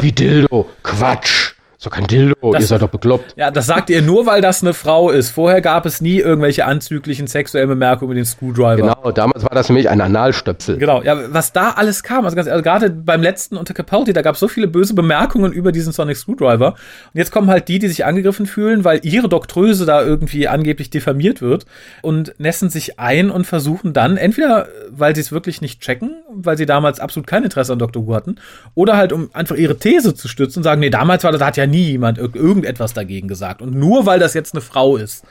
[0.00, 0.68] Wie Dildo.
[0.82, 1.54] Quatsch.
[1.80, 3.34] So kein Dildo, das, ihr seid doch bekloppt.
[3.36, 5.30] Ja, das sagt ihr nur, weil das eine Frau ist.
[5.30, 8.74] Vorher gab es nie irgendwelche anzüglichen sexuellen Bemerkungen über den Screwdriver.
[8.74, 10.78] Genau, damals war das nämlich ein Analstöpsel.
[10.78, 14.22] Genau, ja, was da alles kam, also, ganz, also gerade beim letzten unter Capaldi, da
[14.22, 16.70] gab es so viele böse Bemerkungen über diesen Sonic Screwdriver.
[16.70, 20.90] Und jetzt kommen halt die, die sich angegriffen fühlen, weil ihre Doktröse da irgendwie angeblich
[20.90, 21.64] diffamiert wird
[22.02, 26.56] und nässen sich ein und versuchen dann, entweder weil sie es wirklich nicht checken, weil
[26.56, 28.04] sie damals absolut kein Interesse an Dr.
[28.04, 28.40] Who hatten,
[28.74, 31.46] oder halt um einfach ihre These zu stützen und sagen, nee, damals war das, da
[31.46, 33.62] hat ja nie jemand irgendetwas dagegen gesagt.
[33.62, 35.24] Und nur weil das jetzt eine Frau ist,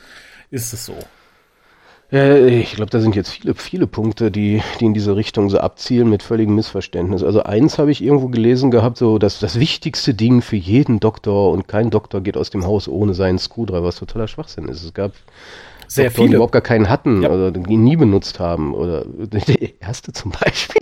[0.49, 0.95] ist es so.
[2.09, 6.09] Ich glaube, da sind jetzt viele, viele Punkte, die, die in diese Richtung so abzielen
[6.09, 7.21] mit völligem Missverständnis.
[7.21, 11.51] Also eins habe ich irgendwo gelesen gehabt, so dass das wichtigste Ding für jeden Doktor
[11.51, 14.85] und kein Doktor geht aus dem Haus ohne seinen Screwdriver, was totaler Schwachsinn ist.
[14.85, 15.11] Es gab
[15.87, 16.29] sehr Doktoren, viele.
[16.29, 17.29] die überhaupt gar keinen hatten ja.
[17.29, 18.73] oder die nie benutzt haben.
[18.73, 20.81] Oder der erste zum Beispiel.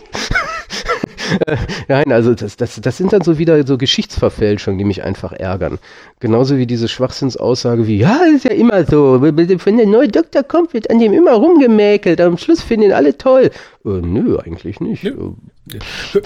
[1.88, 5.78] Nein, also das, das, das sind dann so wieder so Geschichtsverfälschungen, die mich einfach ärgern.
[6.20, 10.74] Genauso wie diese Schwachsinnsaussage wie, ja, ist ja immer so, wenn der neue Doktor kommt,
[10.74, 13.50] wird an dem immer rumgemäkelt, am Schluss finden ihn alle toll.
[13.84, 15.04] Äh, nö, eigentlich nicht.
[15.04, 15.32] Nö.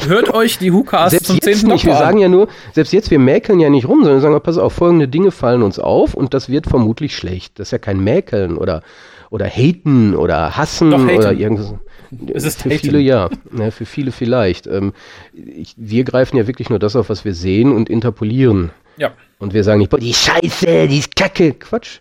[0.07, 1.87] Hört euch die Hukas zum zehnten nicht.
[1.87, 4.59] Wir sagen ja nur, selbst jetzt, wir mäkeln ja nicht rum, sondern wir sagen, pass
[4.59, 7.59] auf, folgende Dinge fallen uns auf und das wird vermutlich schlecht.
[7.59, 8.83] Das ist ja kein Mäkeln oder,
[9.31, 11.75] oder haten oder hassen Doch, oder irgendwas.
[12.35, 14.67] Es ist für viele ja, ja, für viele vielleicht.
[14.67, 14.93] Ähm,
[15.33, 18.71] ich, wir greifen ja wirklich nur das auf, was wir sehen und interpolieren.
[18.97, 19.13] Ja.
[19.39, 22.01] Und wir sagen nicht, die Scheiße, die ist Kacke, Quatsch.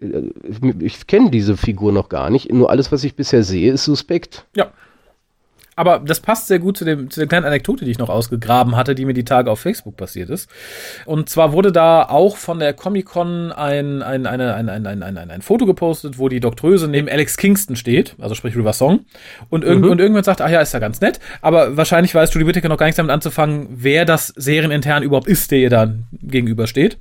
[0.00, 0.22] Äh,
[0.80, 2.52] ich kenne diese Figur noch gar nicht.
[2.52, 4.46] Nur alles, was ich bisher sehe, ist suspekt.
[4.54, 4.72] Ja.
[5.78, 8.74] Aber das passt sehr gut zu, dem, zu der kleinen Anekdote, die ich noch ausgegraben
[8.74, 10.50] hatte, die mir die Tage auf Facebook passiert ist.
[11.06, 15.30] Und zwar wurde da auch von der Comic-Con ein, ein, eine, ein, ein, ein, ein,
[15.30, 19.06] ein Foto gepostet, wo die Doktröse neben Alex Kingston steht, also sprich River Song.
[19.50, 19.90] Und, irg mhm.
[19.90, 21.20] und irgendwann sagt, ach ja, ist ja ganz nett.
[21.42, 25.52] Aber wahrscheinlich weiß Julie Whittaker noch gar nichts damit anzufangen, wer das serienintern überhaupt ist,
[25.52, 26.98] der ihr da gegenübersteht.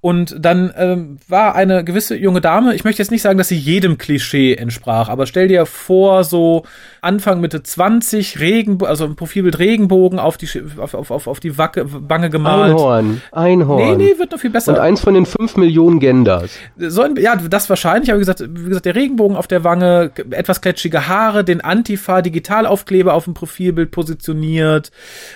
[0.00, 3.56] Und dann ähm, war eine gewisse junge Dame, ich möchte jetzt nicht sagen, dass sie
[3.56, 6.64] jedem Klischee entsprach, aber stell dir vor, so
[7.00, 11.86] Anfang Mitte 20, Regen, also ein Profilbild Regenbogen auf die auf, auf, auf die Wacke,
[11.86, 12.72] Wange gemalt.
[12.72, 13.98] Einhorn, Einhorn.
[13.98, 14.72] Nee, nee, wird noch viel besser.
[14.72, 16.50] Und eins von den fünf Millionen Genders.
[16.76, 20.10] So ein, ja, das wahrscheinlich, aber wie gesagt, wie gesagt, der Regenbogen auf der Wange,
[20.30, 24.90] etwas kletschige Haare, den Antifa Digitalaufkleber auf dem Profilbild positioniert.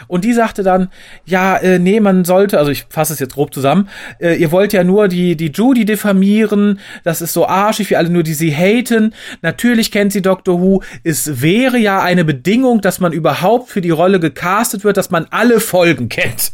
[0.06, 0.88] Und die sagte dann,
[1.24, 4.72] ja, äh, nee, man sollte, also ich fasse es jetzt grob zusammen, äh, ihr wollt
[4.72, 8.54] ja nur die, die Judy diffamieren, das ist so arschig, wie alle nur die sie
[8.54, 9.14] haten.
[9.42, 10.82] Natürlich kennt sie Doctor Who.
[11.04, 15.26] Es wäre ja eine Bedingung, dass man überhaupt für die Rolle gecastet wird, dass man
[15.30, 16.52] alle Folgen kennt.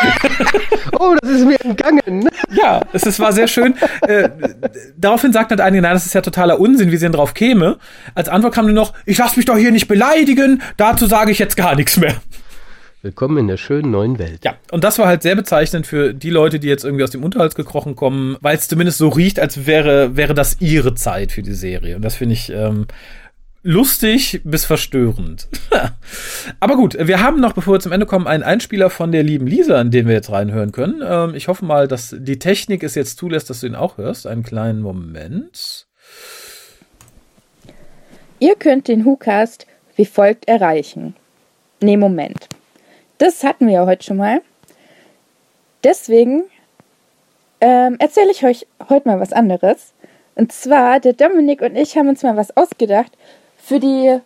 [0.98, 2.28] oh, das ist mir entgangen.
[2.50, 3.74] Ja, es, es war sehr schön.
[4.02, 4.30] Äh,
[4.96, 7.78] daraufhin sagten halt einige, nein, das ist ja totaler Unsinn, wie sie denn drauf käme.
[8.14, 11.38] Als Antwort kam nur noch, ich lasse mich doch hier nicht beleidigen, dazu sage ich
[11.38, 12.14] jetzt gar nichts mehr.
[13.02, 14.44] Willkommen in der schönen neuen Welt.
[14.44, 17.24] Ja, und das war halt sehr bezeichnend für die Leute, die jetzt irgendwie aus dem
[17.24, 21.40] Unterhals gekrochen kommen, weil es zumindest so riecht, als wäre, wäre das ihre Zeit für
[21.40, 21.96] die Serie.
[21.96, 22.86] Und das finde ich ähm,
[23.62, 25.48] lustig bis verstörend.
[26.60, 29.46] Aber gut, wir haben noch, bevor wir zum Ende kommen, einen Einspieler von der lieben
[29.46, 31.02] Lisa, in den wir jetzt reinhören können.
[31.04, 34.26] Ähm, ich hoffe mal, dass die Technik es jetzt zulässt, dass du ihn auch hörst.
[34.26, 35.86] Einen kleinen Moment.
[38.38, 41.14] Ihr könnt den WhoCast wie folgt erreichen.
[41.82, 42.48] Nee, Moment.
[43.18, 44.40] Das hatten wir ja heute schon mal.
[45.84, 46.44] Deswegen
[47.60, 49.92] ähm, erzähle ich euch heute mal was anderes.
[50.36, 53.12] Und zwar, der Dominik und ich haben uns mal was ausgedacht
[53.62, 54.18] für die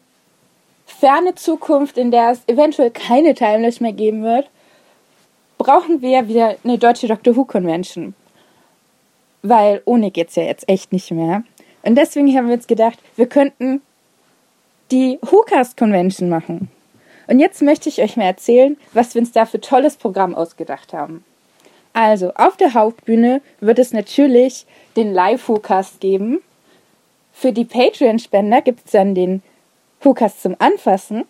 [0.87, 4.49] ferne Zukunft, in der es eventuell keine Timeless mehr geben wird,
[5.59, 8.14] brauchen wir wieder eine deutsche Doctor Who Convention.
[9.42, 11.42] Weil ohne geht's ja jetzt echt nicht mehr.
[11.83, 13.83] Und deswegen haben wir uns gedacht, wir könnten
[14.90, 16.70] die WhoCast Convention machen.
[17.27, 20.92] Und jetzt möchte ich euch mal erzählen, was wir uns da für tolles Programm ausgedacht
[20.92, 21.25] haben.
[21.92, 24.66] Also, auf der Hauptbühne wird es natürlich
[24.97, 26.40] den Live-Hookast geben.
[27.35, 29.42] Für die Patreon-Spender gibt es dann den
[30.03, 31.27] Hookast zum Anfassen.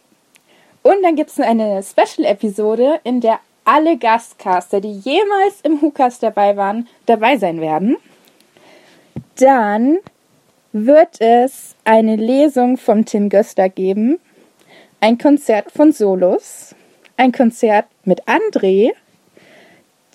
[0.83, 6.57] Und dann gibt es eine Special-Episode, in der alle Gastcaster, die jemals im Hookast dabei
[6.57, 7.97] waren, dabei sein werden.
[9.41, 9.99] Dann
[10.73, 14.21] wird es eine Lesung vom Tim Göster geben
[15.05, 16.75] ein Konzert von Solos,
[17.19, 18.93] ein Konzert mit André,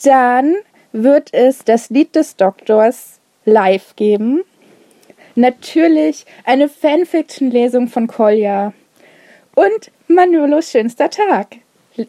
[0.04, 0.56] dann
[0.94, 4.42] wird es das Lied des Doktors live geben.
[5.40, 8.74] Natürlich eine Fanfiction-Lesung von Kolja.
[9.56, 11.60] Und Manolos schönster Tag.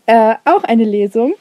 [0.06, 1.34] Äh, auch eine Lesung.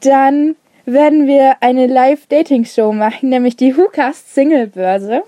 [0.00, 5.22] Dann werden wir eine Live-Dating-Show machen, nämlich die WhoCast Single-Börse.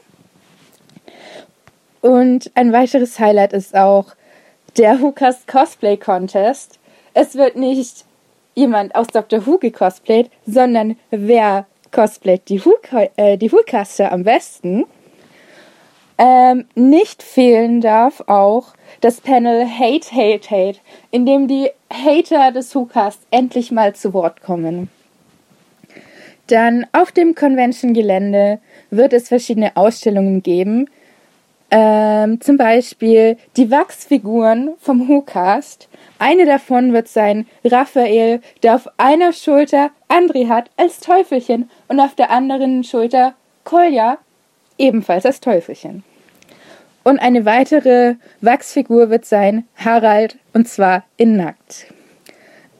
[2.01, 4.17] Und ein weiteres Highlight ist auch
[4.77, 6.81] der Hukas Cosplay Contest.
[7.13, 8.05] Es wird nicht
[8.57, 9.47] jemand aus Dr.
[9.47, 12.75] Who gecosplayt, sondern wer cosplayt die, Who,
[13.17, 13.39] äh,
[14.11, 14.87] am besten.
[16.17, 20.79] Ähm, nicht fehlen darf auch das Panel Hate, Hate, Hate,
[21.11, 24.89] in dem die Hater des WhoCasts endlich mal zu Wort kommen.
[26.47, 30.89] Dann auf dem Convention-Gelände wird es verschiedene Ausstellungen geben,
[31.71, 35.89] ähm, zum Beispiel die Wachsfiguren vom WhoCast.
[36.19, 42.15] Eine davon wird sein Raphael, der auf einer Schulter André hat als Teufelchen und auf
[42.15, 44.19] der anderen Schulter Kolja
[44.79, 46.05] ebenfalls als Teufelchen.
[47.03, 51.87] Und eine weitere Wachsfigur wird sein Harald und zwar in Nackt.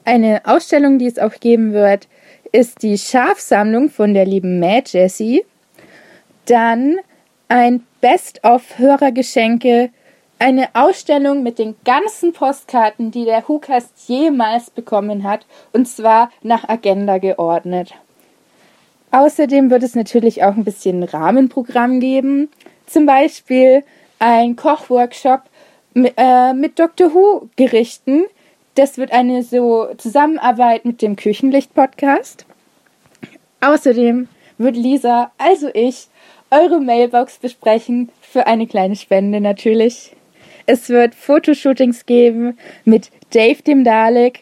[0.03, 2.07] Eine Ausstellung, die es auch geben wird,
[2.51, 5.43] ist die Schafsammlung von der lieben Mad Jessie.
[6.45, 6.95] Dann
[7.47, 9.89] ein Best-of-Hörergeschenke,
[10.39, 16.67] eine Ausstellung mit den ganzen Postkarten, die der WhoCast jemals bekommen hat, und zwar nach
[16.67, 17.93] Agenda geordnet.
[19.15, 22.49] Außerdem wird es natürlich auch ein bisschen Rahmenprogramm geben,
[22.85, 23.85] zum Beispiel
[24.19, 25.43] ein Kochworkshop
[25.93, 27.13] mit, äh, mit Dr.
[27.13, 28.25] Who Gerichten.
[28.73, 32.45] Das wird eine so Zusammenarbeit mit dem Küchenlicht-Podcast.
[33.61, 36.07] Außerdem wird Lisa, also ich,
[36.51, 40.13] eure Mailbox besprechen für eine kleine Spende natürlich.
[40.65, 44.41] Es wird Fotoshootings geben mit Dave dem Dalek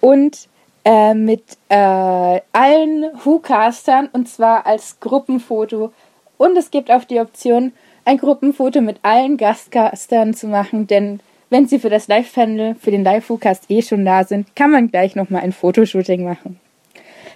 [0.00, 0.48] und
[0.88, 5.92] äh, mit äh, allen Who-Castern und zwar als Gruppenfoto.
[6.38, 7.72] Und es gibt auch die Option,
[8.06, 11.20] ein Gruppenfoto mit allen Gastcastern zu machen, denn
[11.50, 15.14] wenn sie für das Live-Panel, für den Live-Forecast eh schon da sind, kann man gleich
[15.14, 16.58] nochmal ein Fotoshooting machen.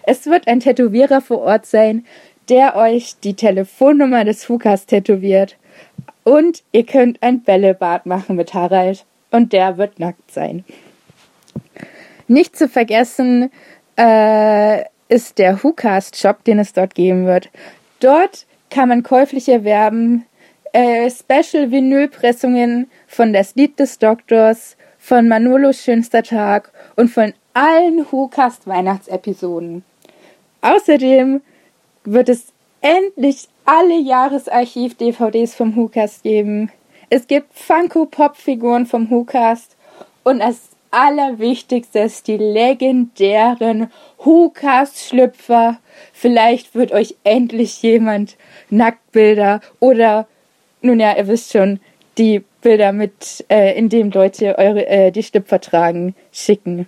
[0.05, 2.07] Es wird ein Tätowierer vor Ort sein,
[2.49, 5.57] der euch die Telefonnummer des Forecast tätowiert.
[6.25, 9.05] Und ihr könnt ein Bällebad machen mit Harald.
[9.31, 10.65] Und der wird nackt sein.
[12.33, 13.51] Nicht zu vergessen
[13.99, 17.51] äh, ist der WhoCast Shop, den es dort geben wird.
[18.01, 20.25] Dort kann man käuflich erwerben
[20.73, 28.07] äh, Special Vinylpressungen von Das Lied des Doktors, von Manolos schönster Tag und von allen
[28.11, 29.85] WhoCast Weihnachtsepisoden.
[30.63, 31.43] Außerdem
[32.05, 32.47] wird es
[32.81, 36.73] endlich alle Jahresarchiv-DVDs vom WhoCast geben.
[37.11, 39.77] Es gibt Funko-Pop-Figuren vom WhoCast
[40.25, 45.79] und das Allerwichtigste ist die legendären WhoCast-Schlüpfer.
[46.13, 48.37] Vielleicht wird euch endlich jemand
[48.69, 50.29] Nacktbilder oder,
[50.83, 51.81] nun ja, ihr wisst schon,
[52.19, 56.87] die Bilder mit, äh, in dem Leute eure, äh, die Schlüpfer tragen, schicken.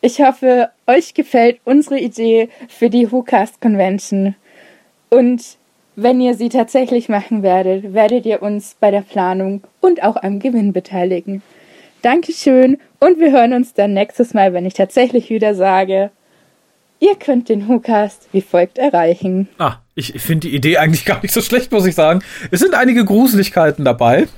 [0.00, 4.34] Ich hoffe, euch gefällt unsere Idee für die WhoCast Convention.
[5.10, 5.58] Und
[5.96, 10.38] wenn ihr sie tatsächlich machen werdet, werdet ihr uns bei der Planung und auch am
[10.38, 11.42] Gewinn beteiligen.
[12.02, 16.10] Dankeschön und wir hören uns dann nächstes Mal, wenn ich tatsächlich wieder sage,
[17.00, 19.48] ihr könnt den WhoCast wie folgt erreichen.
[19.58, 22.22] Ah, ich finde die Idee eigentlich gar nicht so schlecht, muss ich sagen.
[22.50, 24.28] Es sind einige Gruseligkeiten dabei.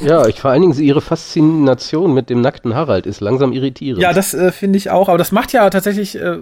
[0.00, 4.02] Ja, ich vor allen Dingen ihre Faszination mit dem nackten Harald ist langsam irritierend.
[4.02, 5.08] Ja, das äh, finde ich auch.
[5.08, 6.38] Aber das macht ja tatsächlich, äh,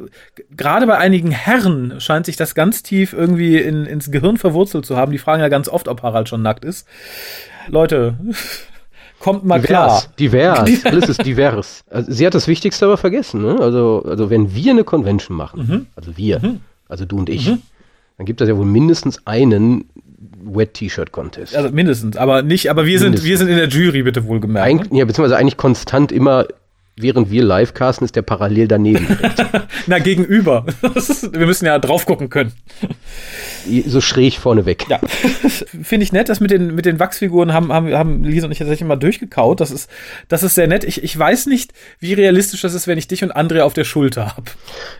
[0.56, 4.96] gerade bei einigen Herren scheint sich das ganz tief irgendwie in, ins Gehirn verwurzelt zu
[4.96, 5.12] haben.
[5.12, 6.86] Die fragen ja ganz oft, ob Harald schon nackt ist.
[7.68, 8.16] Leute,
[9.18, 10.02] kommt mal klar.
[10.18, 10.86] Divers, divers.
[10.86, 11.84] alles ist divers.
[11.90, 13.42] Also, sie hat das Wichtigste aber vergessen.
[13.42, 13.58] Ne?
[13.60, 15.86] Also, also wenn wir eine Convention machen, mhm.
[15.96, 16.60] also wir, mhm.
[16.88, 17.62] also du und ich, mhm
[18.18, 19.84] dann gibt es ja wohl mindestens einen
[20.42, 21.54] Wet-T-Shirt-Contest.
[21.56, 23.20] Also mindestens, aber nicht, aber wir mindestens.
[23.20, 24.92] sind, wir sind in der Jury, bitte wohlgemerkt.
[24.92, 24.98] Ne?
[24.98, 26.46] Ja, beziehungsweise eigentlich konstant immer
[26.96, 29.06] während wir live casten, ist der parallel daneben.
[29.86, 30.66] Na, gegenüber.
[31.32, 32.52] Wir müssen ja drauf gucken können.
[33.86, 34.86] So schräg vorne weg.
[34.88, 35.00] Ja.
[35.82, 38.58] Finde ich nett, dass mit den, mit den Wachsfiguren haben, haben, haben Lisa und ich
[38.58, 39.60] tatsächlich mal durchgekaut.
[39.60, 39.90] Das ist,
[40.28, 40.84] das ist sehr nett.
[40.84, 43.84] Ich, ich weiß nicht, wie realistisch das ist, wenn ich dich und André auf der
[43.84, 44.50] Schulter habe.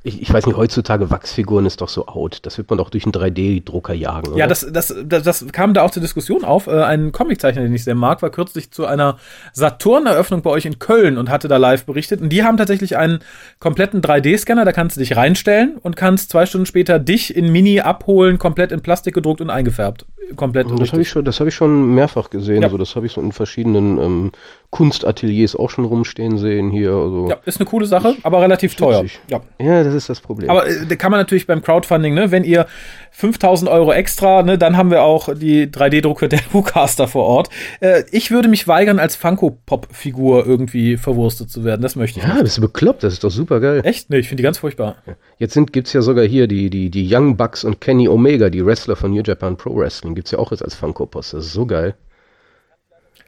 [0.03, 2.39] Ich, ich weiß nicht, heutzutage Wachsfiguren ist doch so out.
[2.43, 4.29] Das wird man doch durch einen 3D-Drucker jagen.
[4.29, 4.39] Oder?
[4.39, 6.67] Ja, das, das, das, das kam da auch zur Diskussion auf.
[6.67, 9.19] Äh, ein Comiczeichner, den ich sehr mag, war kürzlich zu einer
[9.53, 12.21] Saturn-Eröffnung bei euch in Köln und hatte da live berichtet.
[12.21, 13.21] Und die haben tatsächlich einen
[13.59, 17.81] kompletten 3D-Scanner, da kannst du dich reinstellen und kannst zwei Stunden später dich in Mini
[17.81, 20.05] abholen, komplett in Plastik gedruckt und eingefärbt.
[20.37, 20.69] Komplett.
[20.79, 22.63] Das habe ich schon, das habe ich schon mehrfach gesehen.
[22.63, 22.69] Ja.
[22.69, 24.33] Also das habe ich so in verschiedenen ähm,
[24.71, 26.93] Kunstateliers auch schon rumstehen sehen hier.
[26.93, 29.05] Also ja, ist eine coole Sache, aber relativ teuer.
[29.29, 29.41] Ja.
[29.59, 30.51] ja, das ist das Problem.
[30.51, 32.67] Aber äh, kann man natürlich beim Crowdfunding, ne, wenn ihr
[33.13, 37.49] 5000 Euro extra, ne, dann haben wir auch die 3D-Drucke der WhoCaster vor Ort.
[37.81, 41.81] Äh, ich würde mich weigern, als Funko-Pop-Figur irgendwie verwurstet zu werden.
[41.81, 42.39] Das möchte ich ja, nicht.
[42.39, 43.81] Ja, bist du bekloppt, das ist doch super geil.
[43.85, 44.11] Echt?
[44.11, 44.97] Nee, ich finde die ganz furchtbar.
[45.39, 48.65] Jetzt sind, gibt's ja sogar hier die, die, die Young Bucks und Kenny Omega, die
[48.65, 51.33] Wrestler von New Japan Pro Wrestling, gibt's ja auch jetzt als Funko-Post.
[51.33, 51.95] Das ist so geil.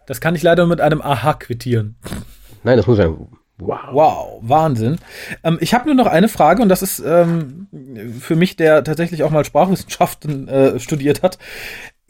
[0.07, 1.97] Das kann ich leider mit einem Aha quittieren.
[2.65, 3.17] Nein, das muss sein.
[3.59, 3.79] Wow.
[3.93, 4.99] Wow, Wahnsinn.
[5.45, 7.69] Ähm, ich habe nur noch eine Frage und das ist ähm,
[8.19, 11.39] für mich, der tatsächlich auch mal Sprachwissenschaften äh, studiert hat,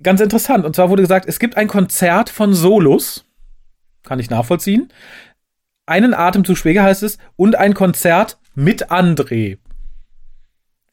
[0.02, 0.64] ganz interessant.
[0.64, 3.26] Und zwar wurde gesagt, es gibt ein Konzert von Solos,
[4.02, 4.88] kann ich nachvollziehen.
[5.86, 9.58] Einen Atemzug schwieriger heißt es und ein Konzert mit André.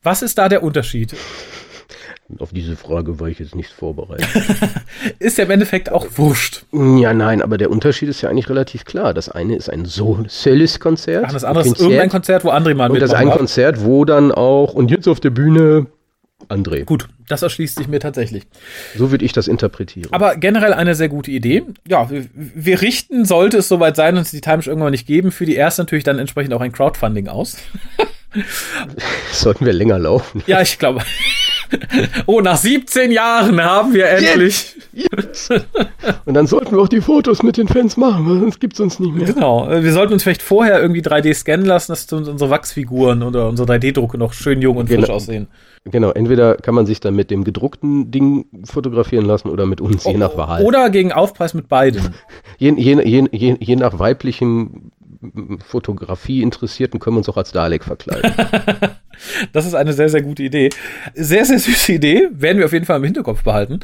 [0.02, 1.16] Was ist da der Unterschied?
[2.40, 4.28] Auf diese Frage war ich jetzt nicht vorbereitet.
[5.20, 6.66] ist ja im Endeffekt auch wurscht.
[6.74, 9.14] Ja, nein, aber der Unterschied ist ja eigentlich relativ klar.
[9.14, 11.24] Das eine ist ein Solis-Konzert.
[11.26, 14.04] Ach, das andere ist irgendein Konzert, wo André mal Und das ist ein Konzert, wo
[14.04, 15.88] dann auch, und jetzt auf der Bühne
[16.50, 16.86] André.
[16.86, 18.44] Gut, das erschließt sich mir tatsächlich.
[18.96, 20.12] So würde ich das interpretieren.
[20.12, 21.64] Aber generell eine sehr gute Idee.
[21.88, 25.32] Ja, wir, wir richten, sollte es soweit sein und es die Times irgendwann nicht geben,
[25.32, 27.58] für die erste natürlich dann entsprechend auch ein Crowdfunding aus.
[29.32, 30.44] Sollten wir länger laufen.
[30.46, 31.02] Ja, ich glaube.
[32.26, 34.76] Oh, nach 17 Jahren haben wir endlich.
[34.94, 35.66] Jetzt, jetzt.
[36.26, 38.80] Und dann sollten wir auch die Fotos mit den Fans machen, weil sonst gibt es
[38.80, 39.26] uns nicht mehr.
[39.26, 39.70] Genau.
[39.70, 44.18] Wir sollten uns vielleicht vorher irgendwie 3D scannen lassen, dass unsere Wachsfiguren oder unsere 3D-Drucke
[44.18, 45.02] noch schön jung und genau.
[45.02, 45.48] frisch aussehen.
[45.92, 50.06] Genau, entweder kann man sich dann mit dem gedruckten Ding fotografieren lassen oder mit uns,
[50.06, 50.64] oh, je nach Wahl.
[50.64, 52.14] Oder gegen Aufpreis mit beiden.
[52.58, 54.92] je, je, je, je, nach weiblichen
[55.66, 58.34] Fotografie Interessierten können wir uns auch als Dalek verkleiden.
[59.54, 60.70] das ist eine sehr, sehr gute Idee.
[61.14, 62.30] Sehr, sehr süße Idee.
[62.32, 63.80] Werden wir auf jeden Fall im Hinterkopf behalten.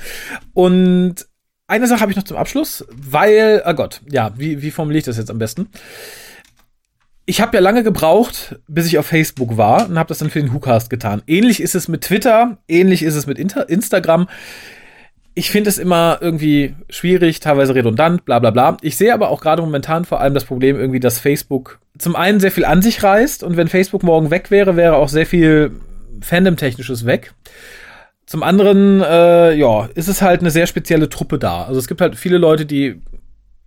[0.53, 1.27] Und
[1.67, 5.05] eine Sache habe ich noch zum Abschluss, weil, oh Gott, ja, wie, wie formuliere ich
[5.05, 5.69] das jetzt am besten?
[7.25, 10.41] Ich habe ja lange gebraucht, bis ich auf Facebook war und habe das dann für
[10.41, 11.21] den WhoCast getan.
[11.25, 14.27] Ähnlich ist es mit Twitter, ähnlich ist es mit Inter Instagram
[15.35, 18.77] ich finde es immer irgendwie schwierig, teilweise redundant, bla bla bla.
[18.81, 22.39] Ich sehe aber auch gerade momentan vor allem das Problem irgendwie, dass Facebook zum einen
[22.39, 25.71] sehr viel an sich reißt und wenn Facebook morgen weg wäre, wäre auch sehr viel
[26.21, 27.33] Fandom-Technisches weg.
[28.25, 31.63] Zum anderen, äh, ja, ist es halt eine sehr spezielle Truppe da.
[31.63, 33.01] Also es gibt halt viele Leute, die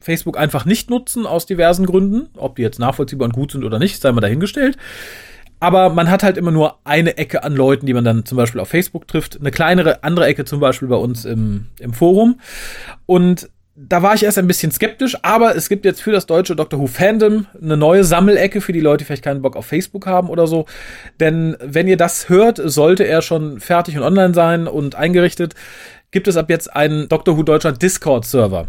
[0.01, 2.29] Facebook einfach nicht nutzen aus diversen Gründen.
[2.37, 4.77] Ob die jetzt nachvollziehbar und gut sind oder nicht, sei mal dahingestellt.
[5.59, 8.61] Aber man hat halt immer nur eine Ecke an Leuten, die man dann zum Beispiel
[8.61, 9.41] auf Facebook trifft.
[9.41, 12.41] Eine kleinere andere Ecke zum Beispiel bei uns im, im Forum.
[13.07, 16.57] Und da war ich erst ein bisschen skeptisch, aber es gibt jetzt für das deutsche
[16.57, 20.07] Doctor Who Fandom eine neue Sammelecke für die Leute, die vielleicht keinen Bock auf Facebook
[20.07, 20.65] haben oder so.
[21.21, 25.55] Denn wenn ihr das hört, sollte er schon fertig und online sein und eingerichtet,
[26.11, 28.69] gibt es ab jetzt einen Doctor Who Deutscher Discord-Server.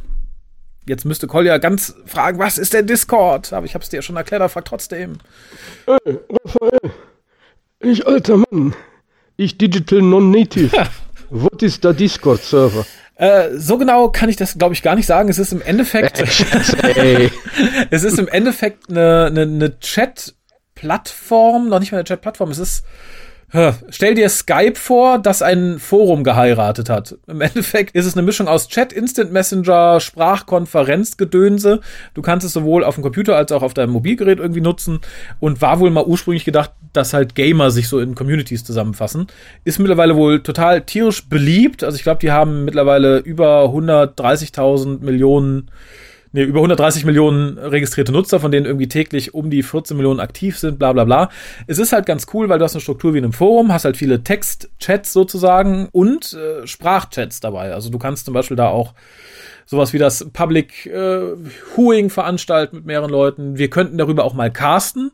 [0.88, 3.51] Jetzt müsste Kolja ganz fragen, was ist denn Discord?
[3.51, 5.17] Aber ich hab's dir ja schon erklärt, aber frag trotzdem.
[5.85, 6.91] Hey, Raphael,
[7.81, 8.73] ich alter Mann,
[9.35, 10.71] ich Digital Non-Native.
[11.29, 12.85] Was ist der Discord-Server?
[13.15, 15.27] Äh, so genau kann ich das, glaube ich, gar nicht sagen.
[15.27, 16.19] Es ist im Endeffekt,
[17.89, 22.51] es ist im Endeffekt eine, eine, eine Chat-Plattform, noch nicht mal eine Chat-Plattform.
[22.51, 22.85] Es ist
[23.49, 27.15] Stell dir Skype vor, das ein Forum geheiratet hat.
[27.27, 31.79] Im Endeffekt ist es eine Mischung aus Chat, Instant Messenger, Sprachkonferenz, Gedönse.
[32.13, 34.99] Du kannst es sowohl auf dem Computer als auch auf deinem Mobilgerät irgendwie nutzen
[35.39, 39.27] und war wohl mal ursprünglich gedacht, dass halt Gamer sich so in Communities zusammenfassen.
[39.63, 41.85] Ist mittlerweile wohl total tierisch beliebt.
[41.85, 45.71] Also ich glaube, die haben mittlerweile über 130.000 Millionen
[46.32, 50.57] nee, über 130 Millionen registrierte Nutzer, von denen irgendwie täglich um die 14 Millionen aktiv
[50.57, 51.30] sind, bla bla bla.
[51.67, 53.86] Es ist halt ganz cool, weil du hast eine Struktur wie in einem Forum, hast
[53.86, 57.73] halt viele Text-Chats sozusagen und äh, Sprachchats dabei.
[57.73, 58.93] Also du kannst zum Beispiel da auch
[59.68, 61.36] sowas wie das Public äh,
[61.76, 63.57] Hooing veranstalten mit mehreren Leuten.
[63.57, 65.11] Wir könnten darüber auch mal casten.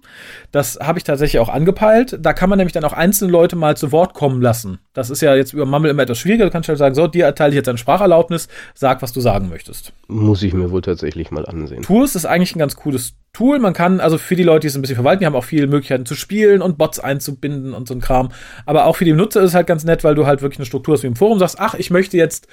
[0.51, 2.19] Das habe ich tatsächlich auch angepeilt.
[2.21, 4.79] Da kann man nämlich dann auch einzelne Leute mal zu Wort kommen lassen.
[4.93, 6.45] Das ist ja jetzt über Mumble immer etwas schwieriger.
[6.45, 9.49] Du kannst halt sagen, so, dir erteile ich jetzt eine Spracherlaubnis, sag, was du sagen
[9.49, 9.91] möchtest.
[10.07, 11.81] Muss ich mir wohl tatsächlich mal ansehen.
[11.81, 13.57] Tours ist eigentlich ein ganz cooles Tool.
[13.57, 15.65] Man kann, also für die Leute, die es ein bisschen verwalten, die haben auch viele
[15.65, 18.29] Möglichkeiten zu spielen und Bots einzubinden und so ein Kram.
[18.67, 20.67] Aber auch für die Nutzer ist es halt ganz nett, weil du halt wirklich eine
[20.67, 22.47] Struktur hast wie im Forum, sagst, ach, ich möchte jetzt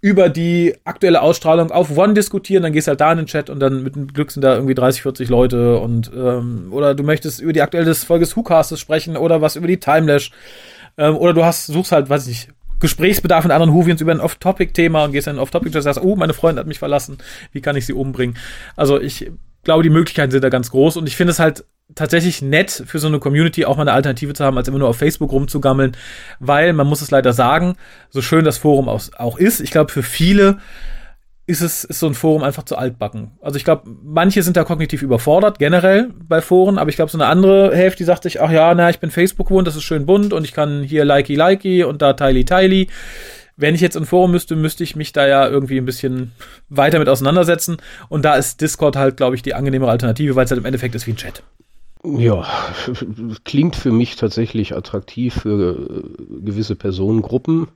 [0.00, 3.60] über die aktuelle Ausstrahlung auf One diskutieren, dann gehst halt da in den Chat und
[3.60, 7.40] dann mit dem Glück sind da irgendwie 30, 40 Leute und ähm, oder du möchtest
[7.40, 10.30] über die aktuelle Folge des WhoCastes sprechen oder was über die Timelash
[10.98, 14.20] ähm, oder du hast suchst halt, weiß ich nicht, Gesprächsbedarf mit anderen Huvians über ein
[14.20, 17.18] Off-Topic-Thema und gehst dann Off-Topic und sagst, oh, meine Freundin hat mich verlassen,
[17.52, 18.36] wie kann ich sie umbringen?
[18.76, 19.30] Also ich
[19.64, 21.64] glaube, die Möglichkeiten sind da ganz groß und ich finde es halt
[21.94, 24.88] tatsächlich nett für so eine Community auch mal eine Alternative zu haben, als immer nur
[24.88, 25.96] auf Facebook rumzugammeln,
[26.40, 27.76] weil man muss es leider sagen,
[28.10, 30.58] so schön das Forum auch ist, ich glaube für viele
[31.46, 33.30] ist es ist so ein Forum einfach zu altbacken.
[33.40, 37.18] Also ich glaube, manche sind da kognitiv überfordert generell bei Foren, aber ich glaube so
[37.18, 39.84] eine andere Hälfte, die sagt sich, ach ja, na, ich bin Facebook gewohnt, das ist
[39.84, 42.88] schön bunt und ich kann hier likey likey und da teily teily.
[43.56, 46.32] Wenn ich jetzt ein Forum müsste, müsste ich mich da ja irgendwie ein bisschen
[46.68, 47.78] weiter mit auseinandersetzen.
[48.10, 50.94] Und da ist Discord halt, glaube ich, die angenehmere Alternative, weil es halt im Endeffekt
[50.94, 51.42] ist wie ein Chat.
[52.06, 52.46] Ja,
[53.44, 57.68] klingt für mich tatsächlich attraktiv für äh, gewisse Personengruppen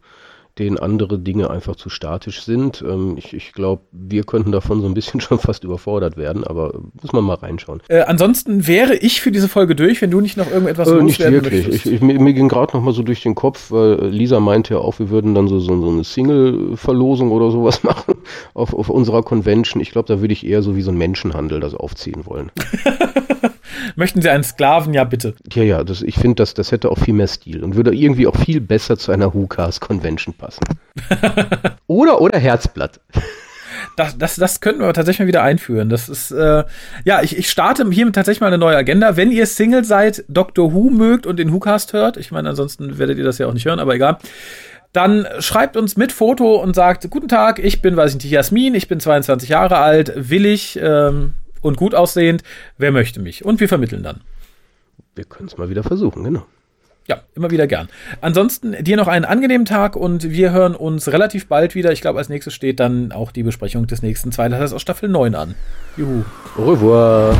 [0.58, 2.84] denen andere Dinge einfach zu statisch sind.
[2.86, 6.80] Ähm, ich ich glaube, wir könnten davon so ein bisschen schon fast überfordert werden, aber
[7.00, 7.80] muss man mal reinschauen.
[7.88, 11.20] Äh, ansonsten wäre ich für diese Folge durch, wenn du nicht noch irgendetwas äh, Nicht
[11.20, 11.68] wirklich.
[11.68, 14.74] Ich, ich, mir, mir ging gerade noch mal so durch den Kopf, weil Lisa meinte
[14.74, 18.14] ja auch, wir würden dann so, so, so eine Single-Verlosung oder sowas machen
[18.54, 19.80] auf, auf unserer Convention.
[19.80, 22.50] Ich glaube, da würde ich eher so wie so ein Menschenhandel das aufziehen wollen.
[23.96, 24.94] Möchten Sie einen Sklaven?
[24.94, 25.34] Ja, bitte.
[25.52, 28.26] Ja, ja, das, ich finde, das, das hätte auch viel mehr Stil und würde irgendwie
[28.26, 30.62] auch viel besser zu einer Hukas Convention passen.
[31.86, 33.00] oder, oder Herzblatt.
[33.96, 35.88] Das, das, das könnten wir tatsächlich mal wieder einführen.
[35.88, 36.64] Das ist, äh,
[37.04, 39.16] ja, ich, ich starte hiermit tatsächlich mal eine neue Agenda.
[39.16, 43.18] Wenn ihr Single seid, Doctor Who mögt und den WhoCast hört, ich meine, ansonsten werdet
[43.18, 44.18] ihr das ja auch nicht hören, aber egal
[44.92, 48.74] dann schreibt uns mit Foto und sagt, guten Tag, ich bin, weiß ich nicht, Jasmin,
[48.74, 52.42] ich bin 22 Jahre alt, willig ähm, und gut aussehend,
[52.78, 53.44] wer möchte mich?
[53.44, 54.20] Und wir vermitteln dann.
[55.14, 56.46] Wir können es mal wieder versuchen, genau.
[57.06, 57.88] Ja, immer wieder gern.
[58.20, 61.90] Ansonsten dir noch einen angenehmen Tag und wir hören uns relativ bald wieder.
[61.90, 65.34] Ich glaube, als nächstes steht dann auch die Besprechung des nächsten Zweiteilers aus Staffel 9
[65.34, 65.54] an.
[65.96, 66.22] Juhu.
[66.56, 67.36] Au revoir.